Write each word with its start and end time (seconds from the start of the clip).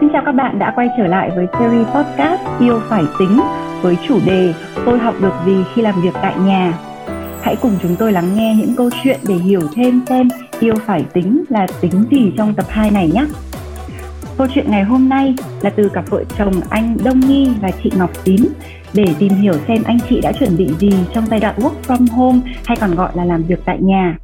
Xin 0.00 0.08
chào 0.12 0.22
các 0.26 0.32
bạn 0.32 0.58
đã 0.58 0.72
quay 0.76 0.88
trở 0.96 1.06
lại 1.06 1.30
với 1.36 1.46
series 1.52 1.86
podcast 1.86 2.40
Yêu 2.60 2.80
Phải 2.88 3.04
Tính 3.18 3.40
với 3.82 3.96
chủ 4.08 4.18
đề 4.26 4.54
Tôi 4.86 4.98
học 4.98 5.14
được 5.22 5.32
gì 5.46 5.64
khi 5.74 5.82
làm 5.82 6.02
việc 6.02 6.14
tại 6.22 6.34
nhà. 6.38 6.78
Hãy 7.42 7.56
cùng 7.62 7.72
chúng 7.82 7.96
tôi 7.96 8.12
lắng 8.12 8.34
nghe 8.34 8.54
những 8.58 8.74
câu 8.76 8.90
chuyện 9.02 9.20
để 9.28 9.34
hiểu 9.34 9.60
thêm 9.74 10.02
xem 10.08 10.28
yêu 10.60 10.74
phải 10.86 11.04
tính 11.12 11.44
là 11.48 11.66
tính 11.80 12.04
gì 12.10 12.32
trong 12.36 12.54
tập 12.54 12.66
2 12.68 12.90
này 12.90 13.10
nhé. 13.14 13.26
Câu 14.38 14.46
chuyện 14.54 14.70
ngày 14.70 14.82
hôm 14.82 15.08
nay 15.08 15.34
là 15.62 15.70
từ 15.70 15.88
cặp 15.88 16.10
vợ 16.10 16.24
chồng 16.38 16.52
anh 16.70 16.96
Đông 17.04 17.20
Nghi 17.20 17.48
và 17.62 17.70
chị 17.82 17.90
Ngọc 17.96 18.10
Tín 18.24 18.40
để 18.94 19.04
tìm 19.18 19.32
hiểu 19.32 19.54
xem 19.68 19.82
anh 19.84 19.98
chị 20.08 20.20
đã 20.20 20.32
chuẩn 20.32 20.56
bị 20.56 20.70
gì 20.78 20.92
trong 21.14 21.26
giai 21.26 21.40
đoạn 21.40 21.54
work 21.58 21.74
from 21.86 22.06
home 22.16 22.38
hay 22.64 22.76
còn 22.80 22.94
gọi 22.94 23.10
là 23.14 23.24
làm 23.24 23.42
việc 23.42 23.60
tại 23.64 23.78
nhà. 23.80 24.16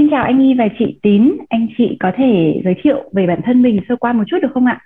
Xin 0.00 0.08
chào 0.10 0.22
anh 0.24 0.38
Nghi 0.38 0.54
và 0.58 0.64
chị 0.78 0.98
Tín, 1.02 1.36
anh 1.48 1.68
chị 1.78 1.96
có 2.00 2.12
thể 2.16 2.60
giới 2.64 2.74
thiệu 2.82 2.96
về 3.12 3.26
bản 3.26 3.40
thân 3.46 3.62
mình 3.62 3.80
sơ 3.88 3.94
qua 4.00 4.12
một 4.12 4.22
chút 4.26 4.36
được 4.42 4.48
không 4.54 4.66
ạ? 4.66 4.80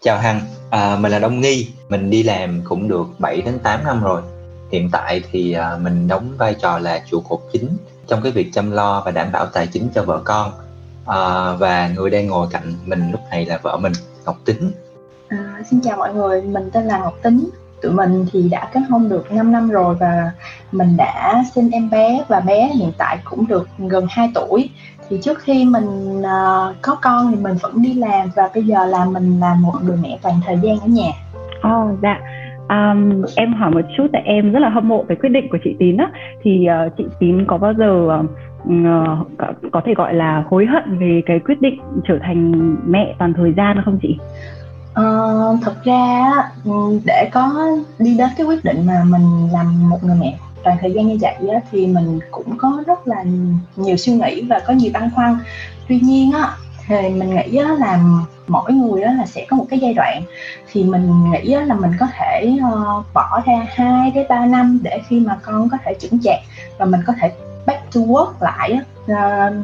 Chào 0.00 0.18
Hằng, 0.18 0.40
à, 0.70 0.96
mình 1.00 1.12
là 1.12 1.18
Đông 1.18 1.40
Nghi, 1.40 1.68
mình 1.90 2.10
đi 2.10 2.22
làm 2.22 2.60
cũng 2.64 2.88
được 2.88 3.06
7 3.18 3.42
đến 3.42 3.54
8 3.62 3.80
năm 3.84 4.00
rồi. 4.02 4.22
Hiện 4.72 4.88
tại 4.92 5.20
thì 5.30 5.52
à, 5.52 5.70
mình 5.82 6.08
đóng 6.08 6.24
vai 6.38 6.54
trò 6.62 6.78
là 6.78 7.00
trụ 7.10 7.20
cột 7.28 7.38
chính 7.52 7.68
trong 8.06 8.20
cái 8.22 8.32
việc 8.32 8.52
chăm 8.52 8.70
lo 8.70 9.02
và 9.04 9.10
đảm 9.10 9.28
bảo 9.32 9.46
tài 9.54 9.66
chính 9.66 9.88
cho 9.94 10.02
vợ 10.02 10.22
con. 10.24 10.50
À, 11.06 11.52
và 11.58 11.90
người 11.96 12.10
đang 12.10 12.26
ngồi 12.26 12.46
cạnh 12.50 12.72
mình 12.86 13.10
lúc 13.12 13.20
này 13.30 13.46
là 13.46 13.58
vợ 13.62 13.78
mình, 13.82 13.92
Ngọc 14.24 14.36
Tính. 14.44 14.70
À, 15.28 15.62
xin 15.70 15.80
chào 15.80 15.96
mọi 15.96 16.14
người, 16.14 16.42
mình 16.42 16.70
tên 16.72 16.84
là 16.84 16.98
Ngọc 16.98 17.14
Tính, 17.22 17.50
tụi 17.82 17.92
mình 17.92 18.26
thì 18.32 18.48
đã 18.48 18.68
kết 18.72 18.80
hôn 18.90 19.08
được 19.08 19.32
5 19.32 19.52
năm 19.52 19.68
rồi 19.68 19.94
và 20.00 20.30
mình 20.72 20.96
đã 20.96 21.42
sinh 21.54 21.70
em 21.70 21.90
bé 21.90 22.24
và 22.28 22.40
bé 22.40 22.70
hiện 22.74 22.92
tại 22.98 23.18
cũng 23.24 23.46
được 23.46 23.68
gần 23.78 24.06
2 24.10 24.30
tuổi 24.34 24.70
thì 25.08 25.18
trước 25.22 25.38
khi 25.38 25.64
mình 25.64 26.18
uh, 26.18 26.76
có 26.82 26.96
con 27.02 27.30
thì 27.30 27.36
mình 27.42 27.54
vẫn 27.62 27.82
đi 27.82 27.94
làm 27.94 28.28
và 28.36 28.50
bây 28.54 28.62
giờ 28.62 28.86
là 28.86 29.04
mình 29.04 29.40
là 29.40 29.56
một 29.62 29.74
người 29.84 29.96
mẹ 30.02 30.18
toàn 30.22 30.34
thời 30.46 30.56
gian 30.62 30.80
ở 30.80 30.86
nhà. 30.86 31.10
Ồ 31.62 31.84
oh, 31.84 31.98
dạ. 32.02 32.20
Um, 32.68 33.22
em 33.36 33.54
hỏi 33.54 33.70
một 33.70 33.80
chút 33.96 34.06
tại 34.12 34.22
em 34.24 34.52
rất 34.52 34.60
là 34.60 34.68
hâm 34.68 34.88
mộ 34.88 35.02
về 35.02 35.16
quyết 35.16 35.28
định 35.28 35.48
của 35.50 35.58
chị 35.64 35.76
Tín 35.78 35.96
á 35.96 36.10
thì 36.42 36.66
uh, 36.86 36.92
chị 36.98 37.04
Tín 37.20 37.44
có 37.46 37.58
bao 37.58 37.74
giờ 37.74 38.20
uh, 38.62 39.28
có, 39.38 39.52
có 39.72 39.80
thể 39.84 39.94
gọi 39.94 40.14
là 40.14 40.44
hối 40.50 40.66
hận 40.66 40.98
về 40.98 41.22
cái 41.26 41.38
quyết 41.38 41.60
định 41.60 41.80
trở 42.08 42.18
thành 42.22 42.76
mẹ 42.86 43.14
toàn 43.18 43.32
thời 43.36 43.52
gian 43.56 43.82
không 43.84 43.98
chị? 44.02 44.18
Uh, 45.00 45.58
thật 45.62 45.84
ra 45.84 46.32
ừ, 46.64 47.00
để 47.04 47.28
có 47.32 47.66
đi 47.98 48.14
đến 48.14 48.28
cái 48.36 48.46
quyết 48.46 48.64
định 48.64 48.86
mà 48.86 49.04
mình 49.04 49.48
làm 49.52 49.90
một 49.90 50.04
người 50.04 50.16
mẹ 50.16 50.38
toàn 50.64 50.76
thời 50.80 50.92
gian 50.92 51.06
như 51.06 51.18
vậy 51.20 51.34
á, 51.54 51.60
thì 51.70 51.86
mình 51.86 52.18
cũng 52.30 52.58
có 52.58 52.82
rất 52.86 53.06
là 53.06 53.24
nhiều 53.76 53.96
suy 53.96 54.12
nghĩ 54.12 54.42
và 54.42 54.60
có 54.66 54.72
nhiều 54.72 54.90
băn 54.94 55.10
khoăn 55.14 55.38
tuy 55.88 56.00
nhiên 56.00 56.32
á 56.32 56.56
thì 56.86 57.08
mình 57.08 57.36
nghĩ 57.36 57.56
á, 57.56 57.74
là 57.78 58.00
mỗi 58.46 58.72
người 58.72 59.02
á, 59.02 59.12
là 59.12 59.26
sẽ 59.26 59.46
có 59.48 59.56
một 59.56 59.66
cái 59.70 59.78
giai 59.78 59.94
đoạn 59.94 60.22
thì 60.72 60.84
mình 60.84 61.30
nghĩ 61.30 61.52
á, 61.52 61.64
là 61.64 61.74
mình 61.74 61.92
có 62.00 62.06
thể 62.18 62.58
uh, 62.72 63.04
bỏ 63.14 63.42
ra 63.46 63.66
2 63.74 64.10
đến 64.10 64.26
3 64.28 64.46
năm 64.46 64.78
để 64.82 65.00
khi 65.08 65.20
mà 65.20 65.38
con 65.42 65.68
có 65.68 65.78
thể 65.84 65.94
chững 65.98 66.20
chạc 66.22 66.38
và 66.78 66.84
mình 66.84 67.00
có 67.06 67.12
thể 67.20 67.32
back 67.66 67.94
to 67.94 68.00
work 68.00 68.32
lại 68.40 68.72
á. 68.72 68.80
Uh, 69.12 69.54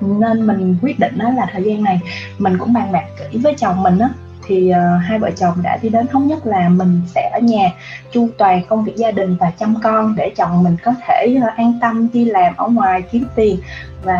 nên 0.00 0.46
mình 0.46 0.76
quyết 0.82 0.98
định 0.98 1.18
á, 1.18 1.30
là 1.36 1.46
thời 1.52 1.62
gian 1.62 1.82
này 1.82 2.00
mình 2.38 2.58
cũng 2.58 2.72
bàn 2.72 2.92
bạc 2.92 3.04
kỹ 3.18 3.38
với 3.38 3.54
chồng 3.54 3.82
mình 3.82 3.98
á 3.98 4.08
thì 4.50 4.70
uh, 4.70 5.02
hai 5.02 5.18
vợ 5.18 5.30
chồng 5.36 5.54
đã 5.62 5.78
đi 5.82 5.88
đến 5.88 6.06
thống 6.06 6.26
nhất 6.26 6.46
là 6.46 6.68
mình 6.68 7.00
sẽ 7.06 7.30
ở 7.32 7.40
nhà 7.40 7.70
chu 8.12 8.28
toàn 8.38 8.62
công 8.68 8.84
việc 8.84 8.96
gia 8.96 9.10
đình 9.10 9.36
và 9.40 9.52
chăm 9.58 9.74
con 9.82 10.14
để 10.16 10.32
chồng 10.36 10.62
mình 10.62 10.76
có 10.84 10.94
thể 11.06 11.36
uh, 11.38 11.56
an 11.56 11.72
tâm 11.80 12.08
đi 12.12 12.24
làm 12.24 12.52
ở 12.56 12.68
ngoài 12.68 13.02
kiếm 13.02 13.24
tiền 13.34 13.56
và 14.04 14.18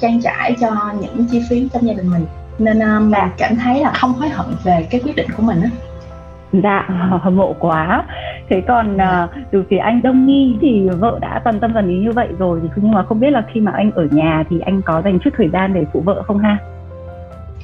trang 0.00 0.20
trải 0.22 0.54
cho 0.60 0.70
những 1.00 1.26
chi 1.30 1.42
phí 1.50 1.68
trong 1.72 1.86
gia 1.86 1.94
đình 1.94 2.10
mình. 2.10 2.26
Nên 2.58 2.78
uh, 2.78 3.02
mình 3.02 3.28
cảm 3.38 3.56
thấy 3.56 3.80
là 3.80 3.92
không 3.94 4.12
hối 4.12 4.28
hận 4.28 4.46
về 4.64 4.86
cái 4.90 5.00
quyết 5.04 5.16
định 5.16 5.28
của 5.36 5.42
mình 5.42 5.62
á. 5.62 5.70
Dạ 6.52 6.88
hâm 7.22 7.36
mộ 7.36 7.54
quá. 7.58 8.04
Thế 8.48 8.62
còn 8.68 8.96
uh, 8.96 9.30
từ 9.50 9.64
phía 9.70 9.78
anh 9.78 10.02
đông 10.02 10.26
nghi 10.26 10.56
thì 10.60 10.88
vợ 10.98 11.18
đã 11.20 11.40
toàn 11.44 11.60
tâm 11.60 11.72
toàn 11.72 11.88
ý 11.88 11.98
như 11.98 12.12
vậy 12.12 12.28
rồi 12.38 12.60
nhưng 12.76 12.92
mà 12.92 13.04
không 13.04 13.20
biết 13.20 13.30
là 13.30 13.42
khi 13.52 13.60
mà 13.60 13.72
anh 13.72 13.90
ở 13.90 14.06
nhà 14.10 14.44
thì 14.50 14.60
anh 14.60 14.82
có 14.82 15.02
dành 15.04 15.18
chút 15.24 15.30
thời 15.36 15.48
gian 15.48 15.74
để 15.74 15.84
phụ 15.92 16.00
vợ 16.00 16.22
không 16.26 16.38
ha 16.38 16.58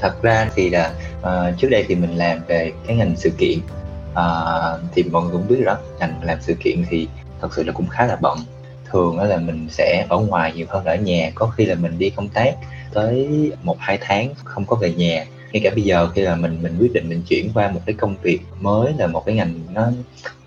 thật 0.00 0.22
ra 0.22 0.50
thì 0.54 0.70
là 0.70 0.94
uh, 1.20 1.58
trước 1.58 1.68
đây 1.68 1.84
thì 1.88 1.94
mình 1.94 2.16
làm 2.16 2.40
về 2.46 2.72
cái 2.86 2.96
ngành 2.96 3.14
sự 3.16 3.30
kiện 3.38 3.58
uh, 4.12 4.80
thì 4.94 5.02
mọi 5.02 5.22
người 5.22 5.32
cũng 5.32 5.48
biết 5.48 5.64
đó 5.64 5.76
ngành 5.98 6.20
làm 6.22 6.38
sự 6.40 6.54
kiện 6.54 6.84
thì 6.88 7.08
thật 7.40 7.48
sự 7.54 7.62
là 7.62 7.72
cũng 7.72 7.88
khá 7.88 8.06
là 8.06 8.16
bận. 8.20 8.38
Thường 8.90 9.18
là 9.18 9.36
mình 9.36 9.66
sẽ 9.70 10.06
ở 10.08 10.18
ngoài 10.18 10.52
nhiều 10.52 10.66
hơn 10.68 10.84
ở 10.84 10.96
nhà 10.96 11.30
có 11.34 11.46
khi 11.46 11.64
là 11.64 11.74
mình 11.74 11.98
đi 11.98 12.10
công 12.10 12.28
tác 12.28 12.54
tới 12.92 13.28
một 13.62 13.76
hai 13.80 13.98
tháng 14.00 14.34
không 14.44 14.64
có 14.66 14.76
về 14.76 14.94
nhà. 14.94 15.24
Ngay 15.52 15.60
cả 15.64 15.70
bây 15.74 15.82
giờ 15.82 16.08
khi 16.14 16.22
là 16.22 16.36
mình 16.36 16.58
mình 16.62 16.76
quyết 16.80 16.92
định 16.92 17.08
mình 17.08 17.22
chuyển 17.28 17.50
qua 17.54 17.70
một 17.70 17.80
cái 17.86 17.94
công 17.94 18.16
việc 18.22 18.38
mới 18.60 18.92
là 18.98 19.06
một 19.06 19.26
cái 19.26 19.34
ngành 19.34 19.54
nó 19.72 19.90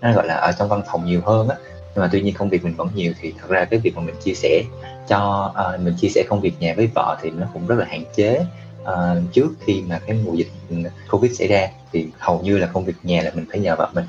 nó 0.00 0.12
gọi 0.12 0.26
là 0.26 0.34
ở 0.34 0.52
trong 0.52 0.68
văn 0.68 0.82
phòng 0.92 1.06
nhiều 1.06 1.20
hơn 1.24 1.48
á. 1.48 1.56
Nhưng 1.94 2.02
mà 2.02 2.08
tuy 2.12 2.20
nhiên 2.20 2.34
công 2.34 2.48
việc 2.48 2.64
mình 2.64 2.74
vẫn 2.74 2.88
nhiều 2.94 3.12
thì 3.20 3.32
thật 3.40 3.50
ra 3.50 3.64
cái 3.64 3.80
việc 3.80 3.96
mà 3.96 4.02
mình 4.02 4.14
chia 4.24 4.34
sẻ 4.34 4.62
cho 5.08 5.52
uh, 5.74 5.80
mình 5.80 5.94
chia 6.00 6.08
sẻ 6.08 6.24
công 6.28 6.40
việc 6.40 6.54
nhà 6.60 6.74
với 6.76 6.88
vợ 6.94 7.16
thì 7.22 7.30
nó 7.30 7.46
cũng 7.52 7.66
rất 7.66 7.78
là 7.78 7.86
hạn 7.88 8.04
chế 8.14 8.44
à, 8.84 9.14
trước 9.32 9.48
khi 9.60 9.82
mà 9.88 9.98
cái 10.06 10.16
mùa 10.24 10.34
dịch 10.34 10.50
covid 11.10 11.38
xảy 11.38 11.48
ra 11.48 11.68
thì 11.92 12.06
hầu 12.18 12.40
như 12.40 12.58
là 12.58 12.66
công 12.66 12.84
việc 12.84 12.94
nhà 13.02 13.22
là 13.22 13.30
mình 13.34 13.44
phải 13.50 13.60
nhờ 13.60 13.76
vợ 13.76 13.90
mình. 13.94 14.04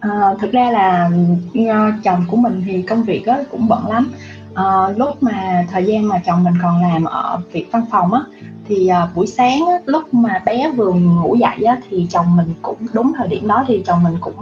À, 0.00 0.34
thực 0.40 0.52
ra 0.52 0.70
là 0.70 1.10
ừ, 1.54 1.66
à, 1.66 1.98
chồng 2.04 2.24
của 2.28 2.36
mình 2.36 2.62
thì 2.66 2.82
công 2.82 3.02
việc 3.02 3.22
đó 3.26 3.38
cũng 3.50 3.68
bận 3.68 3.86
lắm. 3.86 4.12
À, 4.54 4.64
lúc 4.96 5.22
mà 5.22 5.66
thời 5.70 5.84
gian 5.84 6.08
mà 6.08 6.22
chồng 6.26 6.44
mình 6.44 6.54
còn 6.62 6.82
làm 6.82 7.04
ở 7.04 7.40
việc 7.52 7.66
văn 7.72 7.82
phòng 7.90 8.12
á 8.12 8.20
thì 8.68 8.88
à, 8.88 9.08
buổi 9.14 9.26
sáng 9.26 9.66
á, 9.66 9.74
lúc 9.86 10.14
mà 10.14 10.42
bé 10.46 10.72
vừa 10.76 10.92
ngủ 10.92 11.34
dậy 11.34 11.64
á, 11.66 11.78
thì 11.90 12.06
chồng 12.10 12.36
mình 12.36 12.54
cũng 12.62 12.86
đúng 12.92 13.12
thời 13.16 13.28
điểm 13.28 13.48
đó 13.48 13.64
thì 13.68 13.82
chồng 13.86 14.02
mình 14.02 14.14
cũng 14.20 14.36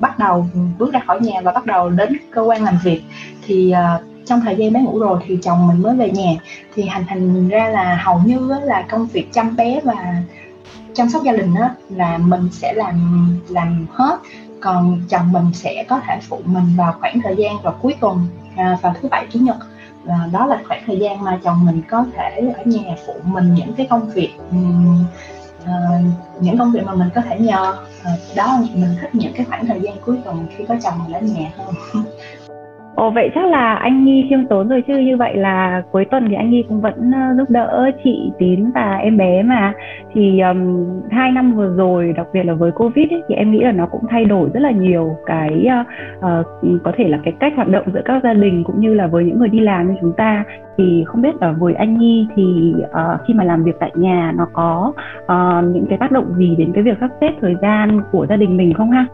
bắt 0.00 0.18
đầu 0.18 0.46
bước 0.78 0.92
ra 0.92 1.00
khỏi 1.06 1.20
nhà 1.20 1.40
và 1.40 1.52
bắt 1.52 1.66
đầu 1.66 1.90
đến 1.90 2.16
cơ 2.30 2.42
quan 2.42 2.64
làm 2.64 2.78
việc. 2.84 3.02
Thì 3.46 3.70
à, 3.70 4.00
trong 4.28 4.40
thời 4.40 4.56
gian 4.56 4.72
bé 4.72 4.80
ngủ 4.80 4.98
rồi 4.98 5.20
thì 5.26 5.38
chồng 5.42 5.68
mình 5.68 5.82
mới 5.82 5.96
về 5.96 6.10
nhà. 6.10 6.32
Thì 6.74 6.82
hành 6.82 7.04
thành 7.08 7.48
ra 7.48 7.68
là 7.68 8.02
hầu 8.04 8.20
như 8.24 8.50
là 8.64 8.86
công 8.90 9.06
việc 9.06 9.32
chăm 9.32 9.56
bé 9.56 9.80
và 9.84 10.22
chăm 10.94 11.08
sóc 11.08 11.22
gia 11.22 11.32
đình 11.32 11.54
đó 11.54 11.68
là 11.90 12.18
mình 12.18 12.48
sẽ 12.52 12.72
làm 12.72 13.28
làm 13.48 13.86
hết. 13.92 14.18
Còn 14.60 15.00
chồng 15.08 15.32
mình 15.32 15.44
sẽ 15.54 15.84
có 15.88 16.00
thể 16.06 16.18
phụ 16.28 16.40
mình 16.44 16.64
vào 16.76 16.94
khoảng 17.00 17.20
thời 17.20 17.36
gian 17.36 17.62
vào 17.62 17.78
cuối 17.82 17.94
tuần 18.00 18.26
à, 18.56 18.78
vào 18.82 18.94
thứ 19.00 19.08
bảy 19.08 19.26
chủ 19.32 19.38
nhật. 19.38 19.56
Và 20.04 20.28
đó 20.32 20.46
là 20.46 20.60
khoảng 20.68 20.82
thời 20.86 20.98
gian 20.98 21.24
mà 21.24 21.38
chồng 21.44 21.66
mình 21.66 21.82
có 21.90 22.04
thể 22.16 22.52
ở 22.56 22.64
nhà 22.64 22.94
phụ 23.06 23.12
mình 23.24 23.54
những 23.54 23.74
cái 23.74 23.86
công 23.90 24.10
việc 24.10 24.30
um, 24.50 25.04
uh, 25.62 26.04
những 26.40 26.58
công 26.58 26.72
việc 26.72 26.82
mà 26.84 26.94
mình 26.94 27.08
có 27.14 27.20
thể 27.20 27.38
nhờ. 27.38 27.76
Ờ, 28.04 28.10
đó 28.36 28.58
mình 28.74 28.96
thích 29.00 29.14
những 29.14 29.32
cái 29.36 29.46
khoảng 29.46 29.66
thời 29.66 29.80
gian 29.80 29.96
cuối 30.06 30.18
tuần 30.24 30.46
khi 30.56 30.64
có 30.68 30.74
chồng 30.82 30.94
mình 31.04 31.12
ở 31.12 31.20
nhà 31.20 31.50
hơn. 31.56 32.04
Ồ 32.98 33.10
vậy 33.10 33.30
chắc 33.34 33.46
là 33.46 33.74
anh 33.74 34.04
Nhi 34.04 34.26
khiêm 34.30 34.46
tốn 34.46 34.68
rồi 34.68 34.82
chứ. 34.86 34.98
Như 34.98 35.16
vậy 35.16 35.36
là 35.36 35.82
cuối 35.92 36.04
tuần 36.04 36.26
thì 36.28 36.34
anh 36.34 36.50
Nhi 36.50 36.64
cũng 36.68 36.80
vẫn 36.80 37.10
ờ, 37.12 37.34
giúp 37.36 37.50
đỡ 37.50 37.90
chị 38.04 38.32
Tín 38.38 38.70
và 38.74 38.96
em 38.96 39.16
bé 39.16 39.42
mà. 39.42 39.72
Thì 40.14 40.40
um, 40.40 40.86
hai 41.10 41.32
năm 41.32 41.52
vừa 41.52 41.76
rồi 41.76 42.12
đặc 42.16 42.26
biệt 42.32 42.42
là 42.42 42.54
với 42.54 42.70
Covid 42.70 43.10
ấy, 43.10 43.22
thì 43.28 43.34
em 43.34 43.52
nghĩ 43.52 43.58
là 43.58 43.72
nó 43.72 43.86
cũng 43.86 44.00
thay 44.10 44.24
đổi 44.24 44.50
rất 44.54 44.60
là 44.60 44.70
nhiều 44.70 45.16
cái 45.26 45.66
uh, 45.80 45.86
uh, 46.18 46.82
có 46.84 46.92
thể 46.96 47.08
là 47.08 47.18
cái 47.24 47.34
cách 47.40 47.52
hoạt 47.56 47.68
động 47.68 47.84
giữa 47.94 48.02
các 48.04 48.22
gia 48.22 48.34
đình 48.34 48.64
cũng 48.64 48.80
như 48.80 48.94
là 48.94 49.06
với 49.06 49.24
những 49.24 49.38
người 49.38 49.48
đi 49.48 49.60
làm 49.60 49.88
như 49.88 49.94
chúng 50.00 50.12
ta. 50.12 50.44
Thì 50.78 51.04
không 51.06 51.22
biết 51.22 51.40
ở 51.40 51.54
với 51.58 51.74
anh 51.74 51.98
Nhi 51.98 52.26
thì 52.36 52.74
uh, 52.84 53.20
khi 53.26 53.34
mà 53.34 53.44
làm 53.44 53.64
việc 53.64 53.76
tại 53.80 53.90
nhà 53.94 54.32
nó 54.36 54.46
có 54.52 54.92
uh, 55.22 55.74
những 55.74 55.86
cái 55.88 55.98
tác 55.98 56.10
động 56.12 56.34
gì 56.38 56.54
đến 56.58 56.72
cái 56.74 56.82
việc 56.82 56.96
sắp 57.00 57.10
xếp 57.20 57.30
thời 57.40 57.54
gian 57.62 58.00
của 58.12 58.26
gia 58.26 58.36
đình 58.36 58.56
mình 58.56 58.74
không 58.74 58.90
ha? 58.90 59.06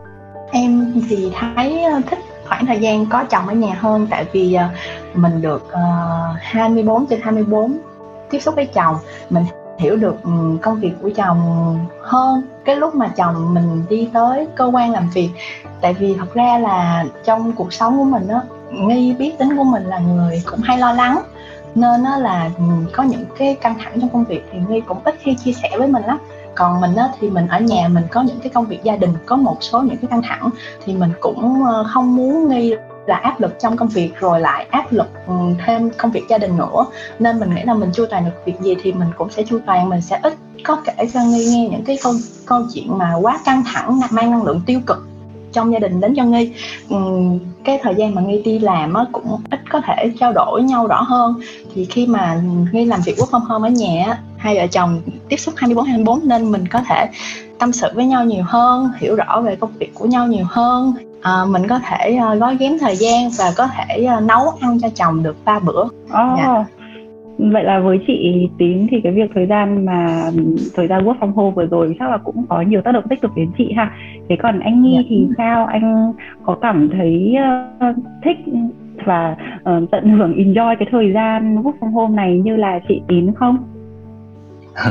Em 0.53 0.71
thì 1.11 1.17
thấy 1.41 1.73
thích 2.11 2.19
khoảng 2.55 2.67
thời 2.67 2.81
gian 2.81 3.07
có 3.07 3.25
chồng 3.25 3.49
ở 3.49 3.55
nhà 3.55 3.75
hơn 3.81 4.07
tại 4.11 4.25
vì 4.33 4.57
uh, 4.57 5.17
mình 5.17 5.43
được 5.43 5.67
ờ, 5.71 5.81
uh, 6.31 6.37
24 6.41 7.07
trên 7.07 7.21
24 7.21 7.79
tiếp 8.31 8.39
xúc 8.39 8.55
với 8.55 8.67
chồng. 8.67 8.97
Mình 9.31 9.45
hiểu 9.79 9.97
được 9.97 10.23
um, 10.23 10.59
công 10.59 10.81
việc 10.81 10.93
của 11.03 11.11
chồng 11.17 11.39
hơn 12.01 12.43
cái 12.65 12.77
lúc 12.77 12.95
mà 12.95 13.09
chồng 13.17 13.55
mình 13.55 13.85
đi 13.89 14.09
tới 14.13 14.47
cơ 14.55 14.65
quan 14.65 14.91
làm 14.91 15.11
việc. 15.11 15.31
Tại 15.81 15.95
vì 15.95 16.15
thật 16.19 16.35
ra 16.35 16.59
là 16.59 17.05
trong 17.25 17.53
cuộc 17.53 17.73
sống 17.73 17.99
của 17.99 18.05
mình 18.05 18.29
á 18.29 18.41
nghi 18.71 19.15
biết 19.19 19.39
tính 19.39 19.57
của 19.57 19.65
mình 19.65 19.85
là 19.85 19.99
người 19.99 20.43
cũng 20.51 20.61
hay 20.61 20.79
lo 20.79 20.93
lắng 20.93 21.23
nên 21.75 22.03
nó 22.03 22.17
là 22.17 22.51
ừ, 22.59 22.65
có 22.93 23.03
những 23.03 23.25
cái 23.39 23.55
căng 23.55 23.75
thẳng 23.79 24.01
trong 24.01 24.11
công 24.11 24.25
việc 24.25 24.45
thì 24.53 24.59
nghi 24.69 24.81
cũng 24.81 24.99
ít 25.05 25.15
khi 25.21 25.35
chia 25.35 25.53
sẻ 25.53 25.71
với 25.79 25.89
mình 25.89 26.03
lắm 26.07 26.19
còn 26.55 26.81
mình 26.81 26.97
á, 26.97 27.09
thì 27.21 27.31
mình 27.31 27.47
ở 27.47 27.61
nhà 27.61 27.89
mình 27.89 28.05
có 28.11 28.23
những 28.23 28.41
cái 28.41 28.49
công 28.49 28.67
việc 28.67 28.83
gia 28.83 28.97
đình 28.97 29.11
có 29.27 29.37
một 29.37 29.57
số 29.61 29.83
những 29.83 29.97
cái 29.97 30.09
căng 30.11 30.23
thẳng 30.23 30.51
thì 30.85 30.95
mình 30.95 31.13
cũng 31.21 31.65
ờ, 31.65 31.85
không 31.95 32.17
muốn 32.17 32.49
nghi 32.49 32.75
là 33.07 33.17
áp 33.17 33.41
lực 33.41 33.57
trong 33.61 33.77
công 33.77 33.89
việc 33.89 34.13
rồi 34.21 34.41
lại 34.41 34.67
áp 34.71 34.93
lực 34.93 35.07
ừ, 35.27 35.35
thêm 35.67 35.91
công 35.99 36.11
việc 36.11 36.23
gia 36.29 36.39
đình 36.39 36.57
nữa. 36.57 36.87
Nên 37.19 37.41
mình 37.41 37.55
nghĩ 37.55 37.63
là 37.63 37.75
mình 37.75 37.91
chu 37.93 38.07
toàn 38.11 38.25
được 38.25 38.45
việc 38.45 38.61
gì 38.61 38.77
thì 38.83 38.93
mình 38.93 39.09
cũng 39.17 39.31
sẽ 39.31 39.43
chu 39.43 39.59
toàn 39.67 39.89
mình 39.89 40.01
sẽ 40.01 40.21
ít 40.23 40.35
có 40.65 40.83
kể 40.85 41.07
cho 41.15 41.21
nghi 41.21 41.47
nghe 41.47 41.69
những 41.69 41.85
cái 41.85 41.99
câu 42.03 42.13
câu 42.47 42.63
chuyện 42.75 42.99
mà 42.99 43.15
quá 43.15 43.41
căng 43.45 43.63
thẳng 43.67 44.01
mang 44.11 44.31
năng 44.31 44.43
lượng 44.43 44.61
tiêu 44.67 44.81
cực 44.87 44.99
trong 45.55 45.73
gia 45.73 45.79
đình 45.79 46.01
đến 46.01 46.15
cho 46.17 46.25
nghi. 46.25 46.53
Cái 47.65 47.79
thời 47.83 47.95
gian 47.95 48.15
mà 48.15 48.23
nghi 48.23 48.43
đi 48.43 48.59
làm 48.59 48.95
á 48.95 49.05
cũng 49.13 49.41
ít 49.51 49.61
có 49.71 49.81
thể 49.81 50.13
trao 50.21 50.33
đổi 50.33 50.63
nhau 50.63 50.87
rõ 50.87 51.03
hơn. 51.03 51.41
Thì 51.75 51.85
khi 51.85 52.07
mà 52.07 52.41
nghi 52.73 52.85
làm 52.85 53.01
việc 53.05 53.17
work 53.17 53.31
from 53.31 53.41
home 53.41 53.69
ở 53.69 53.73
nhà 53.73 54.19
hai 54.37 54.57
vợ 54.57 54.67
chồng 54.67 55.01
tiếp 55.29 55.37
xúc 55.37 55.55
24 55.57 55.85
24 55.85 56.29
nên 56.29 56.53
mình 56.53 56.69
có 56.69 56.81
thể 56.89 57.07
tâm 57.59 57.73
sự 57.73 57.89
với 57.95 58.07
nhau 58.07 58.25
nhiều 58.25 58.45
hơn 58.47 58.91
hiểu 58.99 59.17
rõ 59.17 59.41
về 59.41 59.57
công 59.57 59.73
việc 59.79 59.95
của 59.95 60.07
nhau 60.07 60.27
nhiều 60.27 60.45
hơn. 60.49 60.93
À, 61.23 61.45
mình 61.45 61.69
có 61.69 61.79
thể 61.79 62.19
uh, 62.33 62.41
gói 62.41 62.57
ghém 62.57 62.79
thời 62.79 62.97
gian 62.97 63.31
và 63.39 63.53
có 63.57 63.67
thể 63.67 64.09
uh, 64.19 64.23
nấu 64.23 64.53
ăn 64.61 64.81
cho 64.81 64.89
chồng 64.97 65.23
được 65.23 65.37
ba 65.45 65.59
bữa. 65.59 65.85
Oh. 65.85 66.67
Vậy 67.39 67.65
là 67.65 67.81
với 67.81 67.99
chị 68.07 68.49
tín 68.59 68.87
thì 68.91 69.01
cái 69.01 69.13
việc 69.13 69.31
thời 69.35 69.47
gian 69.47 69.85
mà 69.85 70.31
thời 70.75 70.89
gian 70.89 71.05
work 71.05 71.19
from 71.19 71.33
home 71.33 71.55
vừa 71.55 71.67
rồi 71.67 71.97
chắc 71.99 72.11
là 72.11 72.19
cũng 72.19 72.47
có 72.49 72.61
nhiều 72.63 72.83
tác 72.83 72.93
động 72.93 73.05
tích 73.11 73.21
cực 73.23 73.31
đến 73.37 73.51
chị 73.59 73.73
ha 73.77 73.97
thế 74.29 74.37
còn 74.43 74.61
anh 74.61 74.83
nhi 74.83 74.93
yeah. 74.93 75.05
Dạ. 75.05 75.09
thì 75.11 75.27
sao 75.37 75.67
anh 75.67 76.13
có 76.45 76.59
cảm 76.63 76.89
thấy 76.93 77.35
uh, 77.91 77.97
thích 78.25 78.37
và 79.05 79.37
uh, 79.57 79.91
tận 79.91 80.09
hưởng 80.09 80.35
enjoy 80.37 80.77
cái 80.79 80.89
thời 80.91 81.13
gian 81.13 81.63
work 81.63 81.79
from 81.81 81.91
home 81.91 82.17
này 82.17 82.41
như 82.45 82.57
là 82.57 82.81
chị 82.89 83.03
tín 83.09 83.35
không 83.35 83.57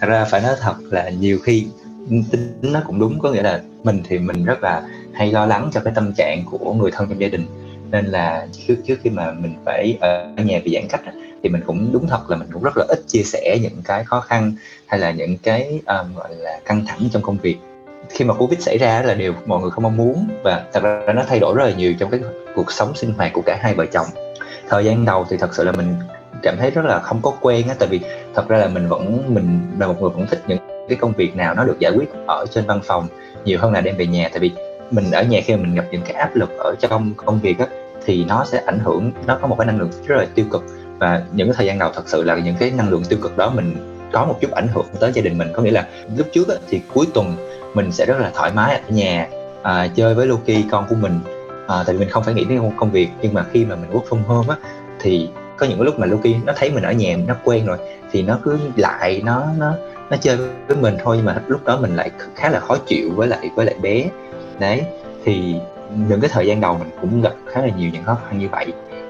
thật 0.00 0.08
ra 0.08 0.24
phải 0.30 0.40
nói 0.40 0.52
thật 0.60 0.74
là 0.90 1.10
nhiều 1.20 1.38
khi 1.42 1.66
tính 2.08 2.72
nó 2.72 2.80
cũng 2.86 2.98
đúng 3.00 3.18
có 3.18 3.32
nghĩa 3.32 3.42
là 3.42 3.60
mình 3.84 4.00
thì 4.08 4.18
mình 4.18 4.44
rất 4.44 4.62
là 4.62 4.82
hay 5.14 5.32
lo 5.32 5.46
lắng 5.46 5.68
cho 5.72 5.80
cái 5.80 5.92
tâm 5.96 6.12
trạng 6.16 6.42
của 6.50 6.74
người 6.74 6.90
thân 6.94 7.08
trong 7.08 7.20
gia 7.20 7.28
đình 7.28 7.42
nên 7.90 8.04
là 8.04 8.46
trước 8.52 8.74
trước 8.86 8.94
khi 9.02 9.10
mà 9.10 9.32
mình 9.32 9.52
phải 9.64 9.98
ở 10.00 10.32
nhà 10.36 10.60
bị 10.64 10.74
giãn 10.74 10.84
cách 10.90 11.14
thì 11.42 11.48
mình 11.48 11.62
cũng 11.66 11.92
đúng 11.92 12.06
thật 12.08 12.30
là 12.30 12.36
mình 12.36 12.48
cũng 12.52 12.62
rất 12.62 12.76
là 12.76 12.84
ít 12.88 12.98
chia 13.06 13.22
sẻ 13.22 13.58
những 13.62 13.82
cái 13.84 14.04
khó 14.04 14.20
khăn 14.20 14.52
hay 14.86 15.00
là 15.00 15.10
những 15.10 15.36
cái 15.42 15.80
um, 15.86 16.14
gọi 16.14 16.34
là 16.34 16.60
căng 16.64 16.86
thẳng 16.86 17.08
trong 17.12 17.22
công 17.22 17.38
việc. 17.38 17.56
Khi 18.10 18.24
mà 18.24 18.34
covid 18.34 18.60
xảy 18.60 18.78
ra 18.78 19.02
là 19.02 19.14
điều 19.14 19.34
mọi 19.46 19.60
người 19.60 19.70
không 19.70 19.82
mong 19.82 19.96
muốn 19.96 20.28
và 20.44 20.64
thật 20.72 20.82
ra 20.82 21.12
nó 21.12 21.22
thay 21.28 21.38
đổi 21.38 21.54
rất 21.56 21.64
là 21.64 21.72
nhiều 21.72 21.94
trong 21.98 22.10
cái 22.10 22.20
cuộc 22.54 22.72
sống 22.72 22.94
sinh 22.94 23.12
hoạt 23.12 23.32
của 23.32 23.42
cả 23.46 23.58
hai 23.60 23.74
vợ 23.74 23.86
chồng. 23.92 24.06
Thời 24.68 24.84
gian 24.84 25.04
đầu 25.04 25.26
thì 25.30 25.36
thật 25.36 25.54
sự 25.54 25.64
là 25.64 25.72
mình 25.72 25.94
cảm 26.42 26.56
thấy 26.58 26.70
rất 26.70 26.84
là 26.84 27.00
không 27.00 27.20
có 27.22 27.32
quen 27.40 27.68
á 27.68 27.74
tại 27.78 27.88
vì 27.88 28.00
thật 28.34 28.48
ra 28.48 28.58
là 28.58 28.68
mình 28.68 28.88
vẫn 28.88 29.34
mình 29.34 29.60
là 29.78 29.86
một 29.86 29.94
người 30.00 30.10
vẫn 30.10 30.26
thích 30.26 30.42
những 30.46 30.58
cái 30.88 30.98
công 31.00 31.12
việc 31.12 31.36
nào 31.36 31.54
nó 31.54 31.64
được 31.64 31.78
giải 31.78 31.92
quyết 31.96 32.08
ở 32.26 32.46
trên 32.50 32.66
văn 32.66 32.80
phòng 32.84 33.06
nhiều 33.44 33.58
hơn 33.60 33.72
là 33.72 33.80
đem 33.80 33.96
về 33.96 34.06
nhà. 34.06 34.28
Tại 34.28 34.38
vì 34.38 34.50
mình 34.90 35.10
ở 35.10 35.22
nhà 35.22 35.40
khi 35.44 35.56
mà 35.56 35.62
mình 35.62 35.74
gặp 35.74 35.84
những 35.90 36.02
cái 36.02 36.12
áp 36.12 36.36
lực 36.36 36.50
ở 36.58 36.74
trong 36.80 37.14
công 37.16 37.40
việc 37.40 37.58
á 37.58 37.66
thì 38.04 38.24
nó 38.24 38.44
sẽ 38.44 38.62
ảnh 38.66 38.78
hưởng 38.78 39.12
nó 39.26 39.38
có 39.42 39.46
một 39.46 39.56
cái 39.58 39.66
năng 39.66 39.78
lượng 39.78 39.90
rất 40.06 40.16
là 40.16 40.26
tiêu 40.34 40.46
cực 40.50 40.64
và 40.98 41.22
những 41.32 41.48
cái 41.48 41.54
thời 41.56 41.66
gian 41.66 41.78
đầu 41.78 41.90
thật 41.94 42.02
sự 42.06 42.22
là 42.22 42.36
những 42.36 42.56
cái 42.58 42.70
năng 42.70 42.88
lượng 42.88 43.04
tiêu 43.08 43.18
cực 43.22 43.36
đó 43.36 43.50
mình 43.54 43.76
có 44.12 44.24
một 44.24 44.38
chút 44.40 44.50
ảnh 44.50 44.68
hưởng 44.74 44.86
tới 45.00 45.12
gia 45.14 45.22
đình 45.22 45.38
mình. 45.38 45.48
Có 45.52 45.62
nghĩa 45.62 45.70
là 45.70 45.86
lúc 46.16 46.26
trước 46.32 46.48
á, 46.48 46.54
thì 46.68 46.80
cuối 46.94 47.06
tuần 47.14 47.36
mình 47.74 47.92
sẽ 47.92 48.06
rất 48.06 48.18
là 48.18 48.30
thoải 48.34 48.50
mái 48.54 48.74
ở 48.74 48.80
nhà 48.88 49.28
à, 49.62 49.88
chơi 49.94 50.14
với 50.14 50.26
Loki 50.26 50.70
con 50.70 50.86
của 50.88 50.94
mình. 50.94 51.20
À, 51.66 51.82
tại 51.86 51.94
vì 51.94 51.98
mình 51.98 52.08
không 52.08 52.24
phải 52.24 52.34
nghĩ 52.34 52.44
đến 52.44 52.70
công 52.76 52.90
việc 52.90 53.08
nhưng 53.22 53.34
mà 53.34 53.44
khi 53.52 53.64
mà 53.64 53.76
mình 53.76 53.90
work 53.90 54.04
from 54.08 54.22
home 54.22 54.48
á 54.48 54.56
thì 55.00 55.28
có 55.56 55.66
những 55.66 55.80
lúc 55.80 55.98
mà 55.98 56.06
Loki 56.06 56.34
nó 56.44 56.52
thấy 56.56 56.70
mình 56.70 56.82
ở 56.82 56.92
nhà 56.92 57.16
nó 57.26 57.34
quen 57.44 57.66
rồi 57.66 57.78
thì 58.12 58.22
nó 58.22 58.38
cứ 58.44 58.58
lại 58.76 59.22
nó 59.24 59.44
nó 59.58 59.72
nó 60.10 60.16
chơi 60.16 60.36
với 60.68 60.76
mình 60.76 60.96
thôi 61.04 61.16
nhưng 61.16 61.26
mà 61.26 61.42
lúc 61.46 61.64
đó 61.64 61.78
mình 61.80 61.96
lại 61.96 62.10
khá 62.34 62.50
là 62.50 62.60
khó 62.60 62.76
chịu 62.86 63.10
với 63.14 63.28
lại 63.28 63.50
với 63.54 63.66
lại 63.66 63.74
bé. 63.82 64.04
Đấy 64.58 64.82
thì 65.24 65.54
những 66.08 66.20
cái 66.20 66.30
thời 66.32 66.46
gian 66.46 66.60
đầu 66.60 66.78
mình 66.78 66.90
cũng 67.00 67.22
gặp 67.22 67.32
khá 67.46 67.60
là 67.60 67.68
nhiều 67.76 67.90
những 67.92 68.04
khó 68.04 68.16
khăn 68.28 68.38
như 68.38 68.48
vậy 68.48 68.66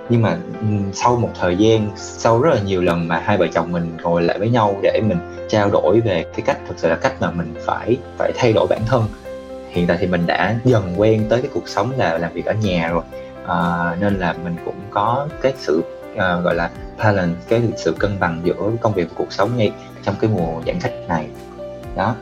nhưng 0.08 0.22
mà 0.22 0.38
ừ, 0.60 0.66
sau 0.92 1.16
một 1.16 1.30
thời 1.40 1.56
gian 1.56 1.90
sau 1.96 2.42
rất 2.42 2.54
là 2.54 2.60
nhiều 2.60 2.82
lần 2.82 3.08
mà 3.08 3.18
hai 3.18 3.36
vợ 3.36 3.46
chồng 3.54 3.72
mình 3.72 3.92
ngồi 4.02 4.22
lại 4.22 4.38
với 4.38 4.50
nhau 4.50 4.78
để 4.82 5.00
mình 5.08 5.18
trao 5.48 5.70
đổi 5.70 6.00
về 6.00 6.22
cái 6.22 6.40
cách 6.46 6.58
thực 6.68 6.78
sự 6.78 6.88
là 6.88 6.96
cách 6.96 7.12
mà 7.20 7.30
mình 7.30 7.54
phải 7.66 7.96
phải 8.18 8.32
thay 8.36 8.52
đổi 8.52 8.66
bản 8.70 8.80
thân. 8.86 9.04
Hiện 9.70 9.86
tại 9.86 9.96
thì 10.00 10.06
mình 10.06 10.26
đã 10.26 10.54
dần 10.64 10.94
quen 10.96 11.26
tới 11.28 11.42
cái 11.42 11.50
cuộc 11.54 11.68
sống 11.68 11.92
là 11.96 12.18
làm 12.18 12.32
việc 12.32 12.46
ở 12.46 12.52
nhà 12.52 12.88
rồi. 12.88 13.02
À, 13.46 13.96
nên 14.00 14.14
là 14.14 14.34
mình 14.44 14.56
cũng 14.64 14.74
có 14.90 15.28
cái 15.42 15.52
sự 15.56 15.82
à, 16.16 16.36
gọi 16.36 16.54
là 16.54 16.70
balance 16.98 17.40
cái 17.48 17.62
sự 17.76 17.94
cân 17.98 18.20
bằng 18.20 18.40
giữa 18.44 18.70
công 18.80 18.92
việc 18.92 19.08
và 19.08 19.14
cuộc 19.18 19.32
sống 19.32 19.56
ngay 19.56 19.72
trong 20.04 20.14
cái 20.20 20.30
mùa 20.30 20.62
giãn 20.66 20.80
cách 20.80 20.92
này. 21.08 21.26
Đó. 21.96 22.14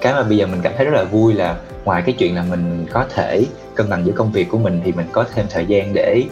Cái 0.00 0.12
mà 0.12 0.22
bây 0.22 0.36
giờ 0.36 0.46
mình 0.46 0.60
cảm 0.62 0.72
thấy 0.76 0.86
rất 0.86 0.94
là 0.94 1.04
vui 1.04 1.34
là 1.34 1.56
ngoài 1.84 2.02
cái 2.06 2.14
chuyện 2.18 2.36
là 2.36 2.42
mình 2.42 2.86
có 2.92 3.06
thể 3.14 3.44
cân 3.74 3.88
bằng 3.90 4.06
giữa 4.06 4.12
công 4.12 4.32
việc 4.32 4.48
của 4.48 4.58
mình 4.58 4.80
thì 4.84 4.92
mình 4.92 5.06
có 5.12 5.24
thêm 5.34 5.46
thời 5.50 5.66
gian 5.66 5.94
để 5.94 6.24